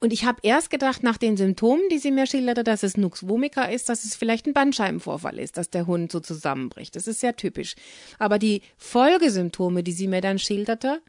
Und 0.00 0.12
ich 0.12 0.24
habe 0.24 0.40
erst 0.42 0.70
gedacht, 0.70 1.02
nach 1.02 1.16
den 1.16 1.36
Symptomen, 1.36 1.82
die 1.90 1.98
sie 1.98 2.10
mir 2.10 2.26
schilderte, 2.26 2.62
dass 2.62 2.82
es 2.82 2.96
Nux 2.96 3.26
vomica 3.26 3.64
ist, 3.64 3.88
dass 3.88 4.04
es 4.04 4.14
vielleicht 4.14 4.46
ein 4.46 4.52
Bandscheibenvorfall 4.52 5.38
ist, 5.38 5.56
dass 5.56 5.70
der 5.70 5.86
Hund 5.86 6.12
so 6.12 6.20
zusammenbricht. 6.20 6.94
Das 6.94 7.06
ist 7.06 7.20
sehr 7.20 7.36
typisch. 7.36 7.74
Aber 8.18 8.38
die 8.38 8.60
Folgesymptome, 8.76 9.82
die 9.82 9.92
sie 9.92 10.08
mir 10.08 10.20
dann 10.20 10.38
schilderte, 10.38 11.00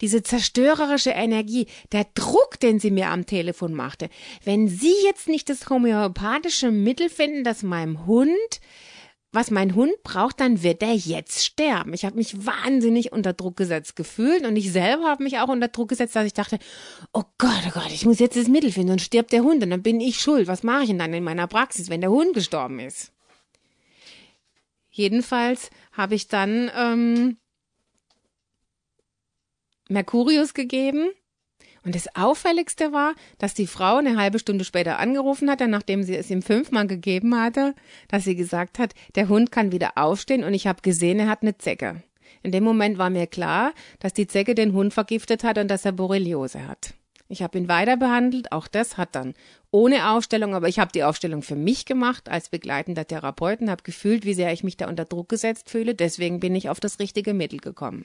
diese 0.00 0.22
zerstörerische 0.22 1.10
Energie, 1.10 1.66
der 1.92 2.06
Druck, 2.14 2.58
den 2.60 2.80
sie 2.80 2.90
mir 2.90 3.08
am 3.08 3.26
Telefon 3.26 3.74
machte, 3.74 4.08
wenn 4.44 4.68
sie 4.68 4.94
jetzt 5.04 5.28
nicht 5.28 5.48
das 5.48 5.68
homöopathische 5.68 6.70
Mittel 6.70 7.08
finden, 7.08 7.44
das 7.44 7.62
meinem 7.62 8.06
Hund 8.06 8.60
was 9.32 9.50
mein 9.50 9.76
Hund 9.76 9.92
braucht, 10.02 10.40
dann 10.40 10.62
wird 10.62 10.82
er 10.82 10.94
jetzt 10.94 11.44
sterben. 11.44 11.94
Ich 11.94 12.04
habe 12.04 12.16
mich 12.16 12.44
wahnsinnig 12.44 13.12
unter 13.12 13.32
Druck 13.32 13.56
gesetzt 13.56 13.94
gefühlt 13.94 14.44
und 14.44 14.56
ich 14.56 14.72
selber 14.72 15.04
habe 15.04 15.22
mich 15.22 15.38
auch 15.38 15.48
unter 15.48 15.68
Druck 15.68 15.90
gesetzt, 15.90 16.16
dass 16.16 16.26
ich 16.26 16.34
dachte, 16.34 16.58
oh 17.12 17.22
Gott, 17.38 17.62
oh 17.68 17.70
Gott, 17.74 17.92
ich 17.92 18.04
muss 18.04 18.18
jetzt 18.18 18.36
das 18.36 18.48
Mittel 18.48 18.72
finden 18.72 18.92
und 18.92 19.02
stirbt 19.02 19.32
der 19.32 19.42
Hund 19.42 19.62
und 19.62 19.70
dann 19.70 19.82
bin 19.82 20.00
ich 20.00 20.18
schuld. 20.18 20.48
Was 20.48 20.64
mache 20.64 20.82
ich 20.82 20.88
denn 20.88 20.98
dann 20.98 21.14
in 21.14 21.22
meiner 21.22 21.46
Praxis, 21.46 21.90
wenn 21.90 22.00
der 22.00 22.10
Hund 22.10 22.34
gestorben 22.34 22.80
ist? 22.80 23.12
Jedenfalls 24.90 25.70
habe 25.92 26.16
ich 26.16 26.26
dann 26.26 26.70
ähm, 26.76 27.36
Mercurius 29.88 30.54
gegeben 30.54 31.10
und 31.84 31.94
das 31.94 32.14
Auffälligste 32.14 32.92
war, 32.92 33.14
dass 33.38 33.54
die 33.54 33.66
Frau 33.66 33.96
eine 33.96 34.16
halbe 34.16 34.38
Stunde 34.38 34.64
später 34.64 34.98
angerufen 34.98 35.50
hatte, 35.50 35.68
nachdem 35.68 36.02
sie 36.02 36.16
es 36.16 36.30
ihm 36.30 36.42
fünfmal 36.42 36.86
gegeben 36.86 37.38
hatte, 37.38 37.74
dass 38.08 38.24
sie 38.24 38.36
gesagt 38.36 38.78
hat, 38.78 38.94
der 39.14 39.28
Hund 39.28 39.50
kann 39.50 39.72
wieder 39.72 39.92
aufstehen 39.96 40.44
und 40.44 40.54
ich 40.54 40.66
habe 40.66 40.82
gesehen, 40.82 41.18
er 41.18 41.28
hat 41.28 41.42
eine 41.42 41.56
Zecke. 41.56 42.02
In 42.42 42.52
dem 42.52 42.64
Moment 42.64 42.98
war 42.98 43.10
mir 43.10 43.26
klar, 43.26 43.72
dass 43.98 44.12
die 44.12 44.26
Zecke 44.26 44.54
den 44.54 44.72
Hund 44.72 44.94
vergiftet 44.94 45.44
hat 45.44 45.58
und 45.58 45.68
dass 45.68 45.84
er 45.84 45.92
Borreliose 45.92 46.66
hat. 46.66 46.94
Ich 47.28 47.42
habe 47.42 47.58
ihn 47.58 47.68
weiter 47.68 47.96
behandelt, 47.96 48.50
auch 48.50 48.66
das 48.66 48.96
hat 48.96 49.14
dann 49.14 49.34
ohne 49.70 50.10
Aufstellung, 50.10 50.54
aber 50.54 50.68
ich 50.68 50.80
habe 50.80 50.90
die 50.90 51.04
Aufstellung 51.04 51.42
für 51.42 51.54
mich 51.54 51.86
gemacht 51.86 52.28
als 52.28 52.48
begleitender 52.48 53.06
Therapeuten, 53.06 53.70
habe 53.70 53.84
gefühlt, 53.84 54.24
wie 54.24 54.34
sehr 54.34 54.52
ich 54.52 54.64
mich 54.64 54.76
da 54.76 54.88
unter 54.88 55.04
Druck 55.04 55.28
gesetzt 55.28 55.70
fühle, 55.70 55.94
deswegen 55.94 56.40
bin 56.40 56.56
ich 56.56 56.68
auf 56.68 56.80
das 56.80 56.98
richtige 56.98 57.32
Mittel 57.32 57.60
gekommen. 57.60 58.04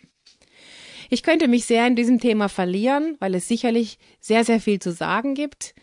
Ich 1.10 1.24
könnte 1.24 1.48
mich 1.48 1.66
sehr 1.66 1.86
in 1.88 1.96
diesem 1.96 2.20
Thema 2.20 2.50
verlieren, 2.50 3.16
weil 3.20 3.36
es 3.36 3.48
sicherlich 3.48 3.98
sehr, 4.20 4.44
sehr 4.44 4.60
viel 4.60 4.80
zu 4.80 4.92
sagen 4.92 5.34
gibt. 5.34 5.76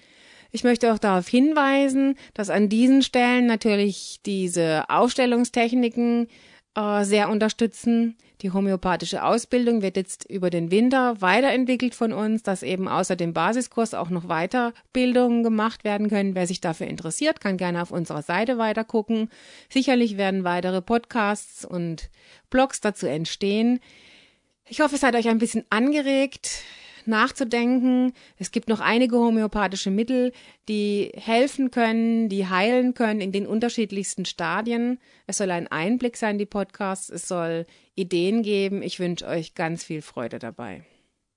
Ich 0.51 0.65
möchte 0.65 0.93
auch 0.93 0.99
darauf 0.99 1.29
hinweisen, 1.29 2.17
dass 2.35 2.51
an 2.51 2.69
diesen 2.69 3.03
Stellen 3.03 3.47
natürlich 3.47 4.21
diese 4.27 4.85
Aufstellungstechniken 4.91 6.29
äh, 6.75 7.05
sehr 7.05 7.31
unterstützen. 7.31 8.17
Die 8.43 8.51
homöopathische 8.51 9.25
Ausbildung 9.25 9.83
wird 9.83 9.97
jetzt 9.97 10.29
über 10.29 10.51
den 10.51 10.71
Winter 10.71 11.21
weiterentwickelt 11.21 11.95
von 11.95 12.13
uns, 12.13 12.43
dass 12.43 12.63
eben 12.63 12.89
außer 12.89 13.15
dem 13.15 13.33
Basiskurs 13.33 13.95
auch 13.95 14.11
noch 14.11 14.25
Weiterbildungen 14.25 15.43
gemacht 15.43 15.85
werden 15.85 16.09
können. 16.09 16.35
Wer 16.35 16.47
sich 16.47 16.61
dafür 16.61 16.89
interessiert, 16.89 17.41
kann 17.41 17.57
gerne 17.57 17.81
auf 17.81 17.91
unserer 17.91 18.23
Seite 18.23 18.59
weiter 18.59 18.85
gucken. 18.85 19.29
Sicherlich 19.71 20.17
werden 20.17 20.45
weitere 20.45 20.83
Podcasts 20.83 21.65
und 21.65 22.11
Blogs 22.51 22.81
dazu 22.81 23.07
entstehen. 23.07 23.79
Ich 24.67 24.81
hoffe, 24.81 24.95
es 24.95 25.03
hat 25.03 25.15
euch 25.15 25.29
ein 25.29 25.39
bisschen 25.39 25.65
angeregt, 25.71 26.63
nachzudenken. 27.05 28.13
Es 28.39 28.53
gibt 28.53 28.69
noch 28.69 28.81
einige 28.81 29.17
homöopathische 29.17 29.91
Mittel, 29.91 30.33
die 30.69 31.13
helfen 31.17 31.71
können, 31.71 32.29
die 32.29 32.47
heilen 32.47 32.95
können 32.95 33.21
in 33.21 33.33
den 33.33 33.47
unterschiedlichsten 33.47 34.25
Stadien. 34.25 34.99
Es 35.27 35.39
soll 35.39 35.51
ein 35.51 35.69
Einblick 35.69 36.17
sein, 36.17 36.39
die 36.39 36.47
Podcasts. 36.47 37.11
Es 37.11 37.27
soll 37.27 37.67
Ideen 37.95 38.43
geben. 38.43 38.83
Ich 38.83 39.01
wünsche 39.01 39.27
euch 39.27 39.55
ganz 39.55 39.85
viel 39.85 40.01
Freude 40.01 40.39
dabei. 40.39 40.85